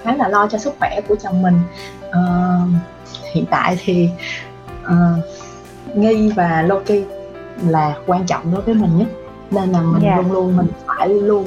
khá 0.03 0.15
là 0.17 0.29
lo 0.29 0.47
cho 0.47 0.59
sức 0.59 0.75
khỏe 0.79 1.01
của 1.09 1.17
chồng 1.23 1.43
mình 1.43 1.61
uh, 2.09 2.69
hiện 3.33 3.45
tại 3.51 3.79
thì 3.85 4.09
uh, 4.85 5.25
nghi 5.95 6.33
và 6.37 6.63
Loki 6.63 7.05
là 7.67 7.95
quan 8.07 8.27
trọng 8.27 8.53
đối 8.53 8.63
với 8.63 8.75
mình 8.75 8.99
nhất 8.99 9.09
nên 9.51 9.73
là 9.73 9.81
mình 9.81 10.03
yeah. 10.03 10.19
luôn 10.19 10.33
luôn 10.33 10.57
mình 10.57 10.69
phải 10.87 11.09
luôn 11.09 11.47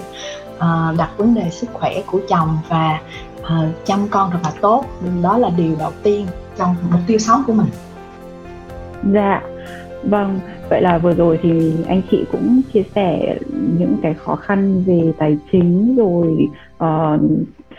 uh, 0.56 0.98
đặt 0.98 1.10
vấn 1.18 1.34
đề 1.34 1.50
sức 1.50 1.68
khỏe 1.74 2.02
của 2.06 2.20
chồng 2.30 2.58
và 2.70 3.00
uh, 3.42 3.86
chăm 3.86 4.08
con 4.08 4.32
thật 4.32 4.40
là 4.44 4.52
tốt 4.62 4.86
đó 5.22 5.38
là 5.38 5.50
điều 5.50 5.76
đầu 5.80 5.92
tiên 6.04 6.28
trong 6.58 6.76
mục 6.92 7.02
tiêu 7.08 7.18
sống 7.18 7.44
của 7.48 7.54
mình 7.54 7.70
dạ 9.14 9.42
vâng 10.10 10.40
vậy 10.70 10.82
là 10.82 10.98
vừa 10.98 11.14
rồi 11.14 11.40
thì 11.42 11.74
anh 11.88 12.02
chị 12.12 12.26
cũng 12.32 12.62
chia 12.74 12.84
sẻ 12.96 13.38
những 13.80 13.96
cái 14.02 14.14
khó 14.14 14.36
khăn 14.36 14.84
về 14.86 15.14
tài 15.18 15.38
chính 15.52 15.96
rồi 15.96 16.48
uh, 16.76 17.22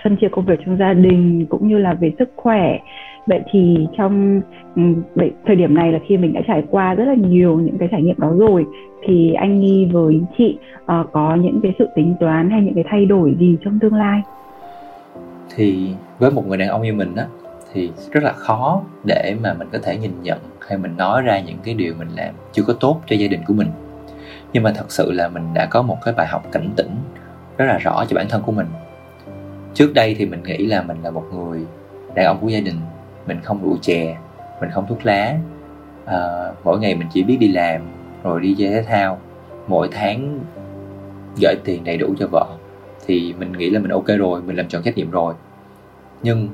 phân 0.04 0.16
chia 0.20 0.28
công 0.28 0.44
việc 0.44 0.60
trong 0.66 0.76
gia 0.76 0.92
đình 0.92 1.46
cũng 1.48 1.68
như 1.68 1.78
là 1.78 1.94
về 1.94 2.12
sức 2.18 2.30
khỏe. 2.36 2.78
Vậy 3.26 3.40
thì 3.50 3.86
trong 3.98 4.40
ừ, 4.76 4.82
vậy, 5.14 5.32
thời 5.46 5.56
điểm 5.56 5.74
này 5.74 5.92
là 5.92 5.98
khi 6.06 6.16
mình 6.16 6.32
đã 6.32 6.40
trải 6.46 6.62
qua 6.70 6.94
rất 6.94 7.04
là 7.04 7.14
nhiều 7.14 7.60
những 7.60 7.78
cái 7.78 7.88
trải 7.92 8.02
nghiệm 8.02 8.16
đó 8.18 8.32
rồi 8.38 8.64
thì 9.06 9.32
anh 9.32 9.60
nghi 9.60 9.88
với 9.92 10.20
chị 10.38 10.58
uh, 10.76 11.12
có 11.12 11.34
những 11.34 11.60
cái 11.62 11.74
sự 11.78 11.88
tính 11.96 12.14
toán 12.20 12.50
hay 12.50 12.62
những 12.62 12.74
cái 12.74 12.84
thay 12.88 13.06
đổi 13.06 13.36
gì 13.40 13.56
trong 13.64 13.78
tương 13.78 13.94
lai? 13.94 14.22
Thì 15.56 15.88
với 16.18 16.30
một 16.30 16.48
người 16.48 16.58
đàn 16.58 16.68
ông 16.68 16.82
như 16.82 16.92
mình 16.92 17.14
á 17.16 17.26
thì 17.74 17.90
rất 18.10 18.22
là 18.22 18.32
khó 18.32 18.82
để 19.04 19.36
mà 19.42 19.54
mình 19.54 19.68
có 19.72 19.78
thể 19.82 19.96
nhìn 19.96 20.22
nhận 20.22 20.38
hay 20.68 20.78
mình 20.78 20.96
nói 20.96 21.22
ra 21.22 21.40
những 21.40 21.58
cái 21.64 21.74
điều 21.74 21.94
mình 21.98 22.08
làm 22.16 22.34
chưa 22.52 22.62
có 22.62 22.74
tốt 22.80 23.00
cho 23.06 23.16
gia 23.16 23.28
đình 23.28 23.40
của 23.46 23.54
mình. 23.54 23.68
Nhưng 24.52 24.62
mà 24.62 24.72
thật 24.76 24.84
sự 24.88 25.12
là 25.12 25.28
mình 25.28 25.54
đã 25.54 25.66
có 25.66 25.82
một 25.82 25.98
cái 26.04 26.14
bài 26.14 26.26
học 26.26 26.44
cảnh 26.52 26.70
tỉnh 26.76 26.90
rất 27.56 27.64
là 27.64 27.78
rõ 27.78 28.04
cho 28.08 28.14
bản 28.16 28.28
thân 28.28 28.42
của 28.42 28.52
mình. 28.52 28.66
Trước 29.74 29.94
đây 29.94 30.14
thì 30.18 30.26
mình 30.26 30.42
nghĩ 30.42 30.66
là 30.66 30.82
mình 30.82 30.96
là 31.02 31.10
một 31.10 31.24
người 31.34 31.66
đàn 32.14 32.26
ông 32.26 32.38
của 32.40 32.48
gia 32.48 32.60
đình 32.60 32.76
mình 33.26 33.40
không 33.42 33.64
rượu 33.64 33.76
chè 33.82 34.16
mình 34.60 34.70
không 34.70 34.86
thuốc 34.86 35.06
lá. 35.06 35.38
À, 36.04 36.52
mỗi 36.64 36.78
ngày 36.78 36.94
mình 36.94 37.08
chỉ 37.12 37.22
biết 37.22 37.36
đi 37.40 37.48
làm 37.48 37.82
rồi 38.22 38.40
đi 38.40 38.54
chơi 38.58 38.68
thể 38.68 38.82
thao. 38.82 39.18
Mỗi 39.66 39.88
tháng 39.92 40.40
gửi 41.42 41.54
tiền 41.64 41.84
đầy 41.84 41.96
đủ 41.96 42.14
cho 42.18 42.26
vợ 42.32 42.46
thì 43.06 43.34
mình 43.38 43.52
nghĩ 43.52 43.70
là 43.70 43.80
mình 43.80 43.90
ok 43.90 44.06
rồi 44.06 44.42
mình 44.42 44.56
làm 44.56 44.68
tròn 44.68 44.82
trách 44.82 44.96
nhiệm 44.96 45.10
rồi. 45.10 45.34
Nhưng 46.22 46.48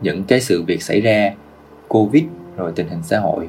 những 0.00 0.24
cái 0.24 0.40
sự 0.40 0.62
việc 0.62 0.82
xảy 0.82 1.00
ra 1.00 1.32
covid 1.88 2.24
rồi 2.56 2.72
tình 2.76 2.88
hình 2.88 3.02
xã 3.02 3.18
hội. 3.18 3.48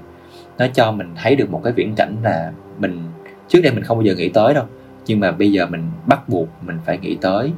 Nó 0.58 0.66
cho 0.74 0.92
mình 0.92 1.14
thấy 1.16 1.36
được 1.36 1.50
một 1.50 1.62
cái 1.64 1.74
viễn 1.74 1.96
cảnh 1.96 2.16
là 2.24 2.52
mình 2.80 3.04
trước 3.48 3.60
đây 3.64 3.74
mình 3.74 3.84
không 3.84 3.98
bao 3.98 4.04
giờ 4.04 4.16
nghĩ 4.16 4.30
tới 4.30 4.54
đâu 4.54 4.66
nhưng 5.06 5.20
mà 5.20 5.32
bây 5.32 5.52
giờ 5.52 5.66
mình 5.66 5.84
bắt 6.06 6.30
buộc 6.30 6.48
mình 6.62 6.78
phải 6.86 6.98
nghĩ 6.98 7.18
tới. 7.22 7.52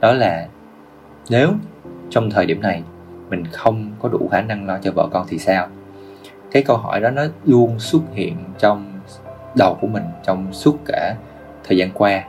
Đó 0.00 0.12
là 0.12 0.46
nếu 1.30 1.52
trong 2.10 2.30
thời 2.30 2.46
điểm 2.46 2.60
này 2.60 2.82
mình 3.30 3.44
không 3.52 3.92
có 3.98 4.08
đủ 4.08 4.28
khả 4.32 4.40
năng 4.40 4.66
lo 4.66 4.78
cho 4.78 4.92
vợ 4.92 5.08
con 5.12 5.26
thì 5.28 5.38
sao? 5.38 5.68
Cái 6.52 6.62
câu 6.62 6.76
hỏi 6.76 7.00
đó 7.00 7.10
nó 7.10 7.22
luôn 7.44 7.78
xuất 7.78 8.02
hiện 8.14 8.36
trong 8.58 8.92
đầu 9.56 9.78
của 9.80 9.86
mình 9.86 10.04
trong 10.24 10.52
suốt 10.52 10.76
cả 10.86 11.16
thời 11.64 11.76
gian 11.76 11.90
qua. 11.94 12.24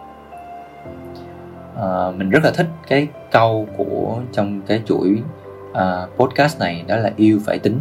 À, 1.75 2.11
mình 2.17 2.29
rất 2.29 2.43
là 2.43 2.51
thích 2.51 2.67
cái 2.87 3.07
câu 3.31 3.67
của 3.77 4.19
trong 4.31 4.61
cái 4.61 4.81
chuỗi 4.85 5.21
uh, 5.77 6.17
podcast 6.17 6.59
này 6.59 6.83
đó 6.87 6.95
là 6.95 7.11
yêu 7.15 7.39
phải 7.45 7.59
tính. 7.59 7.79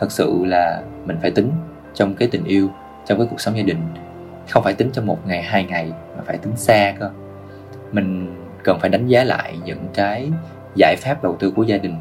Thật 0.00 0.12
sự 0.12 0.44
là 0.44 0.82
mình 1.04 1.16
phải 1.22 1.30
tính 1.30 1.50
trong 1.94 2.14
cái 2.14 2.28
tình 2.32 2.44
yêu 2.44 2.68
trong 3.06 3.18
cái 3.18 3.26
cuộc 3.30 3.40
sống 3.40 3.56
gia 3.56 3.62
đình. 3.62 3.78
Không 4.48 4.62
phải 4.62 4.74
tính 4.74 4.90
trong 4.92 5.06
một 5.06 5.26
ngày 5.26 5.42
hai 5.42 5.64
ngày 5.64 5.92
mà 6.16 6.22
phải 6.26 6.38
tính 6.38 6.52
xa 6.56 6.94
cơ. 7.00 7.10
Mình 7.92 8.36
cần 8.64 8.78
phải 8.80 8.90
đánh 8.90 9.06
giá 9.06 9.24
lại 9.24 9.58
những 9.64 9.86
cái 9.94 10.30
giải 10.76 10.96
pháp 10.98 11.22
đầu 11.22 11.36
tư 11.38 11.52
của 11.56 11.62
gia 11.62 11.78
đình 11.78 11.96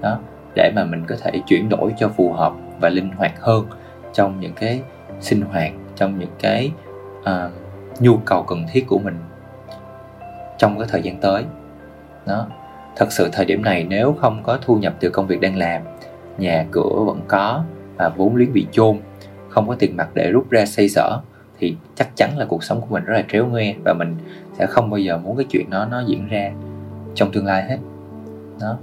đó 0.00 0.18
để 0.54 0.72
mà 0.76 0.84
mình 0.84 1.04
có 1.06 1.16
thể 1.22 1.30
chuyển 1.46 1.68
đổi 1.68 1.94
cho 1.98 2.08
phù 2.08 2.32
hợp 2.32 2.52
và 2.80 2.88
linh 2.88 3.10
hoạt 3.10 3.40
hơn 3.40 3.66
trong 4.12 4.40
những 4.40 4.52
cái 4.52 4.82
sinh 5.20 5.40
hoạt 5.40 5.72
trong 5.96 6.18
những 6.18 6.30
cái 6.38 6.72
uh, 7.20 7.52
nhu 8.00 8.16
cầu 8.16 8.42
cần 8.42 8.66
thiết 8.72 8.86
của 8.88 8.98
mình 8.98 9.18
trong 10.58 10.78
cái 10.78 10.88
thời 10.90 11.02
gian 11.02 11.16
tới 11.20 11.44
đó 12.26 12.46
thật 12.96 13.12
sự 13.12 13.28
thời 13.32 13.44
điểm 13.44 13.62
này 13.62 13.86
nếu 13.88 14.16
không 14.20 14.42
có 14.42 14.58
thu 14.62 14.76
nhập 14.76 14.94
từ 15.00 15.10
công 15.10 15.26
việc 15.26 15.40
đang 15.40 15.56
làm, 15.56 15.82
nhà 16.38 16.66
cửa 16.70 17.04
vẫn 17.06 17.20
có 17.28 17.64
và 17.96 18.08
vốn 18.08 18.36
liếng 18.36 18.52
bị 18.52 18.66
chôn, 18.72 18.98
không 19.48 19.68
có 19.68 19.76
tiền 19.78 19.96
mặt 19.96 20.08
để 20.14 20.30
rút 20.30 20.50
ra 20.50 20.66
xây 20.66 20.88
sở, 20.88 21.20
thì 21.58 21.76
chắc 21.94 22.16
chắn 22.16 22.38
là 22.38 22.44
cuộc 22.44 22.64
sống 22.64 22.80
của 22.80 22.86
mình 22.90 23.04
rất 23.04 23.14
là 23.14 23.24
tréo 23.32 23.46
ngoe 23.46 23.74
và 23.84 23.94
mình 23.98 24.16
sẽ 24.58 24.66
không 24.66 24.90
bao 24.90 24.98
giờ 24.98 25.18
muốn 25.18 25.36
cái 25.36 25.46
chuyện 25.50 25.70
đó 25.70 25.86
nó 25.90 26.02
diễn 26.06 26.28
ra 26.28 26.50
trong 27.14 27.32
tương 27.32 27.46
lai 27.46 27.62
hết. 27.62 27.78
Đó. 28.60 28.78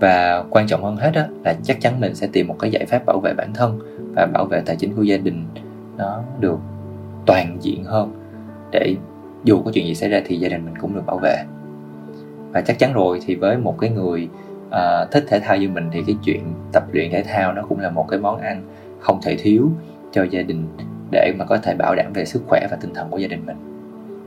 Và 0.00 0.44
quan 0.50 0.66
trọng 0.66 0.84
hơn 0.84 0.96
hết 0.96 1.10
đó 1.14 1.22
là 1.44 1.54
chắc 1.62 1.80
chắn 1.80 2.00
mình 2.00 2.14
sẽ 2.14 2.28
tìm 2.32 2.48
một 2.48 2.56
cái 2.58 2.70
giải 2.70 2.86
pháp 2.86 3.06
bảo 3.06 3.20
vệ 3.20 3.34
bản 3.34 3.52
thân 3.54 3.78
và 4.16 4.26
bảo 4.26 4.44
vệ 4.44 4.60
tài 4.66 4.76
chính 4.76 4.96
của 4.96 5.02
gia 5.02 5.16
đình 5.16 5.44
nó 5.96 6.22
được 6.40 6.58
toàn 7.26 7.56
diện 7.60 7.84
hơn 7.84 8.12
để 8.70 8.94
dù 9.44 9.62
có 9.64 9.70
chuyện 9.74 9.86
gì 9.86 9.94
xảy 9.94 10.08
ra 10.08 10.20
thì 10.24 10.36
gia 10.36 10.48
đình 10.48 10.64
mình 10.64 10.74
cũng 10.80 10.94
được 10.94 11.06
bảo 11.06 11.18
vệ 11.22 11.44
và 12.52 12.60
chắc 12.60 12.78
chắn 12.78 12.92
rồi 12.92 13.20
thì 13.26 13.34
với 13.34 13.56
một 13.56 13.78
cái 13.80 13.90
người 13.90 14.28
uh, 14.68 15.10
thích 15.10 15.24
thể 15.28 15.40
thao 15.40 15.56
như 15.56 15.68
mình 15.68 15.90
thì 15.92 16.02
cái 16.06 16.16
chuyện 16.24 16.54
tập 16.72 16.84
luyện 16.92 17.10
thể 17.12 17.22
thao 17.22 17.52
nó 17.52 17.62
cũng 17.68 17.80
là 17.80 17.90
một 17.90 18.06
cái 18.08 18.18
món 18.20 18.40
ăn 18.40 18.62
không 19.00 19.20
thể 19.22 19.36
thiếu 19.36 19.70
cho 20.12 20.22
gia 20.30 20.42
đình 20.42 20.66
để 21.10 21.32
mà 21.38 21.44
có 21.44 21.58
thể 21.62 21.74
bảo 21.74 21.94
đảm 21.94 22.12
về 22.12 22.24
sức 22.24 22.42
khỏe 22.46 22.66
và 22.70 22.76
tinh 22.80 22.94
thần 22.94 23.10
của 23.10 23.18
gia 23.18 23.28
đình 23.28 23.46
mình. 23.46 23.56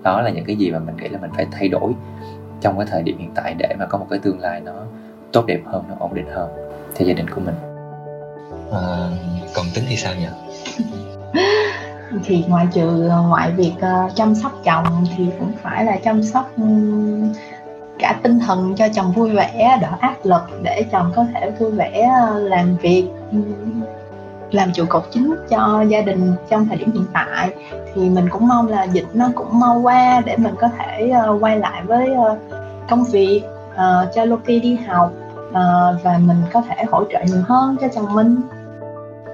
Đó 0.03 0.21
là 0.21 0.29
những 0.29 0.45
cái 0.45 0.55
gì 0.55 0.71
mà 0.71 0.79
mình 0.79 0.97
nghĩ 0.97 1.07
là 1.07 1.19
mình 1.19 1.31
phải 1.35 1.47
thay 1.51 1.67
đổi 1.67 1.93
trong 2.61 2.77
cái 2.77 2.87
thời 2.89 3.03
điểm 3.03 3.17
hiện 3.17 3.31
tại 3.35 3.55
để 3.57 3.75
mà 3.79 3.85
có 3.85 3.97
một 3.97 4.07
cái 4.09 4.19
tương 4.19 4.39
lai 4.39 4.61
nó 4.61 4.73
tốt 5.31 5.45
đẹp 5.45 5.59
hơn 5.65 5.83
nó 5.89 5.95
ổn 5.99 6.13
định 6.13 6.27
hơn 6.33 6.49
cho 6.99 7.05
gia 7.05 7.13
đình 7.13 7.29
của 7.29 7.41
mình. 7.41 7.55
À, 8.71 9.09
còn 9.55 9.65
tính 9.75 9.83
thì 9.87 9.95
sao 9.95 10.13
nhỉ? 10.15 10.27
Thì 12.23 12.43
ngoại 12.47 12.67
trừ 12.73 13.09
ngoại 13.27 13.51
việc 13.51 13.73
uh, 13.75 14.15
chăm 14.15 14.35
sóc 14.35 14.51
chồng 14.63 15.05
thì 15.15 15.25
cũng 15.39 15.51
phải 15.61 15.85
là 15.85 15.97
chăm 16.03 16.23
sóc 16.23 16.51
um, 16.57 17.33
cả 17.99 18.19
tinh 18.23 18.39
thần 18.39 18.73
cho 18.75 18.85
chồng 18.93 19.11
vui 19.11 19.29
vẻ 19.29 19.77
đỡ 19.81 19.89
áp 19.99 20.15
lực 20.23 20.41
để 20.63 20.85
chồng 20.91 21.11
có 21.15 21.25
thể 21.33 21.51
vui 21.59 21.71
vẻ 21.71 22.09
ờ, 22.21 22.39
làm 22.39 22.75
việc 22.81 23.07
làm 24.51 24.69
trụ 24.73 24.83
cột 24.89 25.03
chính 25.11 25.35
cho 25.49 25.83
gia 25.87 26.01
đình 26.01 26.31
trong 26.49 26.65
thời 26.65 26.77
điểm 26.77 26.91
hiện 26.93 27.05
tại. 27.13 27.49
Thì 27.93 28.09
mình 28.09 28.25
cũng 28.29 28.47
mong 28.47 28.67
là 28.67 28.83
dịch 28.83 29.05
nó 29.13 29.29
cũng 29.35 29.59
mau 29.59 29.79
qua 29.83 30.21
để 30.25 30.35
mình 30.37 30.55
có 30.59 30.67
thể 30.77 31.11
uh, 31.31 31.43
quay 31.43 31.59
lại 31.59 31.81
với 31.85 32.11
uh, 32.11 32.37
công 32.89 33.03
việc 33.11 33.41
uh, 33.73 34.13
cho 34.15 34.25
Loki 34.25 34.47
đi 34.63 34.79
học 34.87 35.11
uh, 35.49 36.03
và 36.03 36.19
mình 36.27 36.37
có 36.53 36.61
thể 36.61 36.83
hỗ 36.91 37.03
trợ 37.11 37.19
nhiều 37.25 37.41
hơn 37.47 37.75
cho 37.81 37.87
chồng 37.95 38.13
mình. 38.13 38.35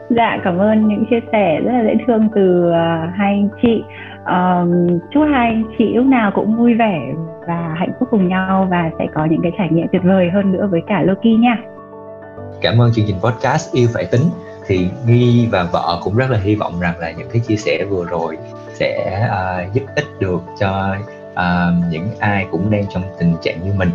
Dạ 0.09 0.37
cảm 0.43 0.57
ơn 0.57 0.87
những 0.87 1.05
chia 1.09 1.19
sẻ 1.31 1.59
rất 1.65 1.71
là 1.73 1.83
dễ 1.83 1.93
thương 2.07 2.29
từ 2.35 2.69
uh, 2.69 2.73
hai 3.17 3.33
anh 3.33 3.49
chị. 3.61 3.83
Um, 4.25 4.99
chúc 5.11 5.23
hai 5.33 5.47
anh 5.47 5.63
chị 5.77 5.93
lúc 5.93 6.05
nào 6.05 6.31
cũng 6.35 6.57
vui 6.57 6.73
vẻ 6.73 6.99
và 7.47 7.75
hạnh 7.79 7.91
phúc 7.99 8.07
cùng 8.11 8.27
nhau 8.27 8.67
và 8.71 8.91
sẽ 8.99 9.05
có 9.13 9.25
những 9.25 9.41
cái 9.43 9.51
trải 9.57 9.69
nghiệm 9.71 9.87
tuyệt 9.91 10.01
vời 10.05 10.29
hơn 10.33 10.51
nữa 10.51 10.67
với 10.71 10.81
cả 10.87 11.01
Loki 11.01 11.39
nha. 11.39 11.57
Cảm 12.61 12.81
ơn 12.81 12.91
chương 12.93 13.05
trình 13.07 13.19
podcast 13.19 13.73
yêu 13.73 13.87
phải 13.93 14.05
tính. 14.05 14.21
Thì 14.67 14.89
nghi 15.05 15.47
và 15.51 15.63
vợ 15.63 15.99
cũng 16.03 16.15
rất 16.15 16.29
là 16.29 16.39
hy 16.39 16.55
vọng 16.55 16.79
rằng 16.79 16.99
là 16.99 17.11
những 17.11 17.29
cái 17.33 17.41
chia 17.47 17.55
sẻ 17.55 17.85
vừa 17.89 18.05
rồi 18.05 18.37
sẽ 18.73 19.27
uh, 19.29 19.73
giúp 19.73 19.83
ích 19.95 20.05
được 20.19 20.41
cho 20.59 20.95
uh, 21.31 21.91
những 21.91 22.07
ai 22.19 22.47
cũng 22.51 22.71
đang 22.71 22.83
trong 22.93 23.03
tình 23.19 23.35
trạng 23.41 23.63
như 23.63 23.73
mình 23.77 23.89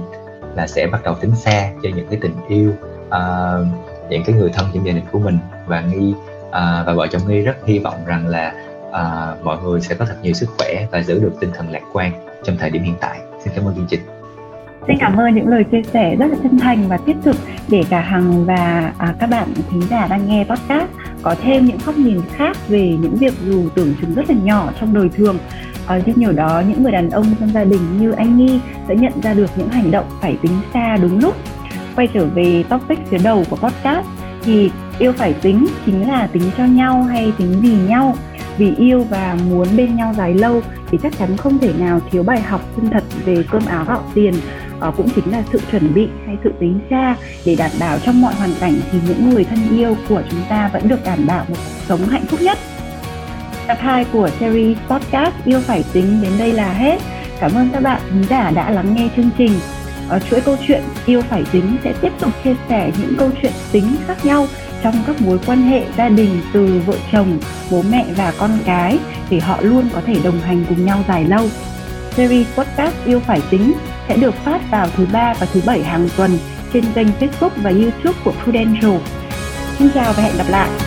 là 0.54 0.66
sẽ 0.66 0.86
bắt 0.86 1.00
đầu 1.04 1.14
tính 1.14 1.34
xa 1.34 1.70
cho 1.82 1.88
những 1.96 2.06
cái 2.10 2.18
tình 2.22 2.34
yêu 2.48 2.72
uh, 3.08 3.66
những 4.10 4.22
cái 4.26 4.36
người 4.36 4.50
thân 4.54 4.66
trong 4.74 4.86
gia 4.86 4.92
đình 4.92 5.04
của 5.12 5.18
mình. 5.18 5.38
Và 5.66 5.80
nghi 5.80 6.14
uh, 6.48 6.52
và 6.52 6.92
vợ 6.96 7.06
chồng 7.06 7.22
nghi 7.28 7.42
rất 7.42 7.56
hy 7.64 7.78
vọng 7.78 7.96
rằng 8.06 8.26
là 8.26 8.54
uh, 8.88 9.44
mọi 9.44 9.56
người 9.64 9.80
sẽ 9.80 9.94
có 9.94 10.04
thật 10.04 10.16
nhiều 10.22 10.32
sức 10.32 10.48
khỏe 10.58 10.86
và 10.90 11.02
giữ 11.02 11.20
được 11.20 11.32
tinh 11.40 11.50
thần 11.54 11.70
lạc 11.70 11.82
quan 11.92 12.12
trong 12.46 12.56
thời 12.56 12.70
điểm 12.70 12.82
hiện 12.82 12.96
tại 13.00 13.18
xin 13.44 13.52
cảm 13.56 13.64
ơn 13.64 13.74
chương 13.74 13.86
trình 13.90 14.00
Xin 14.86 14.96
cảm 15.00 15.16
ơn 15.16 15.34
những 15.34 15.48
lời 15.48 15.64
chia 15.64 15.82
sẻ 15.82 16.16
rất 16.16 16.26
là 16.30 16.36
chân 16.42 16.58
thành 16.58 16.88
và 16.88 16.96
thiết 16.96 17.16
thực 17.24 17.36
để 17.68 17.84
cả 17.90 18.00
Hằng 18.00 18.44
và 18.44 18.92
à, 18.98 19.14
các 19.20 19.30
bạn 19.30 19.48
thính 19.70 19.82
giả 19.90 20.06
đang 20.10 20.28
nghe 20.28 20.44
podcast 20.44 20.90
có 21.22 21.34
thêm 21.42 21.64
những 21.64 21.78
góc 21.86 21.96
nhìn 21.96 22.20
khác 22.36 22.56
về 22.68 22.96
những 23.00 23.14
việc 23.16 23.34
dù 23.46 23.68
tưởng 23.74 23.94
chừng 24.00 24.14
rất 24.14 24.30
là 24.30 24.36
nhỏ 24.42 24.72
trong 24.80 24.94
đời 24.94 25.08
thường. 25.08 25.38
À, 25.86 26.00
nhưng 26.06 26.18
nhiều 26.18 26.32
đó 26.32 26.62
những 26.68 26.82
người 26.82 26.92
đàn 26.92 27.10
ông 27.10 27.26
trong 27.40 27.52
gia 27.52 27.64
đình 27.64 27.98
như 28.00 28.12
anh 28.12 28.36
Nghi 28.36 28.60
sẽ 28.88 28.96
nhận 28.96 29.12
ra 29.22 29.34
được 29.34 29.50
những 29.56 29.68
hành 29.68 29.90
động 29.90 30.06
phải 30.20 30.36
tính 30.42 30.52
xa 30.74 30.96
đúng 30.96 31.18
lúc. 31.18 31.34
Quay 31.96 32.06
trở 32.06 32.26
về 32.26 32.64
topic 32.68 32.98
phía 33.10 33.18
đầu 33.18 33.44
của 33.50 33.56
podcast 33.56 34.06
thì 34.42 34.70
yêu 34.98 35.12
phải 35.12 35.32
tính 35.32 35.66
chính 35.86 36.08
là 36.08 36.26
tính 36.32 36.50
cho 36.58 36.64
nhau 36.64 37.02
hay 37.02 37.32
tính 37.38 37.60
vì 37.60 37.76
nhau 37.88 38.14
vì 38.58 38.74
yêu 38.78 39.04
và 39.10 39.36
muốn 39.48 39.66
bên 39.76 39.96
nhau 39.96 40.14
dài 40.16 40.34
lâu 40.34 40.62
thì 40.90 40.98
chắc 41.02 41.18
chắn 41.18 41.36
không 41.36 41.58
thể 41.58 41.72
nào 41.78 42.00
thiếu 42.10 42.22
bài 42.22 42.40
học 42.40 42.60
chân 42.76 42.90
thật 42.90 43.04
về 43.24 43.44
cơm 43.50 43.66
áo 43.66 43.84
gạo 43.88 44.02
tiền 44.14 44.34
ờ, 44.80 44.92
cũng 44.96 45.08
chính 45.14 45.32
là 45.32 45.42
sự 45.52 45.60
chuẩn 45.70 45.94
bị 45.94 46.08
hay 46.26 46.36
sự 46.44 46.52
tính 46.60 46.80
xa 46.90 47.16
để 47.44 47.54
đảm 47.58 47.70
bảo 47.80 47.98
trong 47.98 48.20
mọi 48.20 48.34
hoàn 48.34 48.50
cảnh 48.60 48.74
thì 48.92 48.98
những 49.08 49.30
người 49.30 49.44
thân 49.44 49.58
yêu 49.78 49.96
của 50.08 50.22
chúng 50.30 50.40
ta 50.48 50.70
vẫn 50.72 50.88
được 50.88 51.04
đảm 51.04 51.26
bảo 51.26 51.44
một 51.48 51.56
cuộc 51.56 51.82
sống 51.88 52.08
hạnh 52.08 52.24
phúc 52.26 52.40
nhất. 52.42 52.58
Tập 53.66 53.78
2 53.80 54.04
của 54.12 54.30
series 54.40 54.78
podcast 54.88 55.34
Yêu 55.44 55.60
Phải 55.60 55.84
Tính 55.92 56.22
đến 56.22 56.32
đây 56.38 56.52
là 56.52 56.72
hết. 56.72 56.98
Cảm 57.40 57.54
ơn 57.54 57.68
các 57.72 57.82
bạn 57.82 58.00
khán 58.10 58.24
giả 58.24 58.50
đã 58.50 58.70
lắng 58.70 58.94
nghe 58.94 59.08
chương 59.16 59.30
trình. 59.38 59.52
Ở 60.08 60.18
chuỗi 60.18 60.40
câu 60.40 60.56
chuyện 60.66 60.82
Yêu 61.06 61.22
Phải 61.22 61.44
Tính 61.52 61.76
sẽ 61.84 61.94
tiếp 62.00 62.12
tục 62.20 62.30
chia 62.44 62.54
sẻ 62.68 62.92
những 63.00 63.14
câu 63.18 63.30
chuyện 63.42 63.52
tính 63.72 63.84
khác 64.06 64.24
nhau 64.24 64.46
trong 64.82 64.94
các 65.06 65.22
mối 65.22 65.38
quan 65.46 65.62
hệ 65.62 65.84
gia 65.96 66.08
đình 66.08 66.40
từ 66.52 66.82
vợ 66.86 66.94
chồng, 67.12 67.38
bố 67.70 67.82
mẹ 67.90 68.04
và 68.16 68.32
con 68.38 68.50
cái 68.64 68.98
để 69.30 69.40
họ 69.40 69.58
luôn 69.60 69.88
có 69.94 70.00
thể 70.06 70.14
đồng 70.24 70.40
hành 70.40 70.64
cùng 70.68 70.84
nhau 70.84 71.04
dài 71.08 71.24
lâu. 71.24 71.48
Series 72.10 72.46
podcast 72.56 72.94
Yêu 73.04 73.20
Phải 73.20 73.40
Tính 73.50 73.72
sẽ 74.08 74.16
được 74.16 74.34
phát 74.44 74.60
vào 74.70 74.88
thứ 74.96 75.06
ba 75.12 75.34
và 75.40 75.46
thứ 75.52 75.60
bảy 75.66 75.82
hàng 75.82 76.08
tuần 76.16 76.38
trên 76.72 76.84
kênh 76.94 77.08
Facebook 77.20 77.50
và 77.62 77.70
YouTube 77.70 78.18
của 78.24 78.32
Prudential. 78.44 78.96
Xin 79.78 79.88
chào 79.94 80.12
và 80.12 80.22
hẹn 80.22 80.36
gặp 80.36 80.46
lại! 80.48 80.85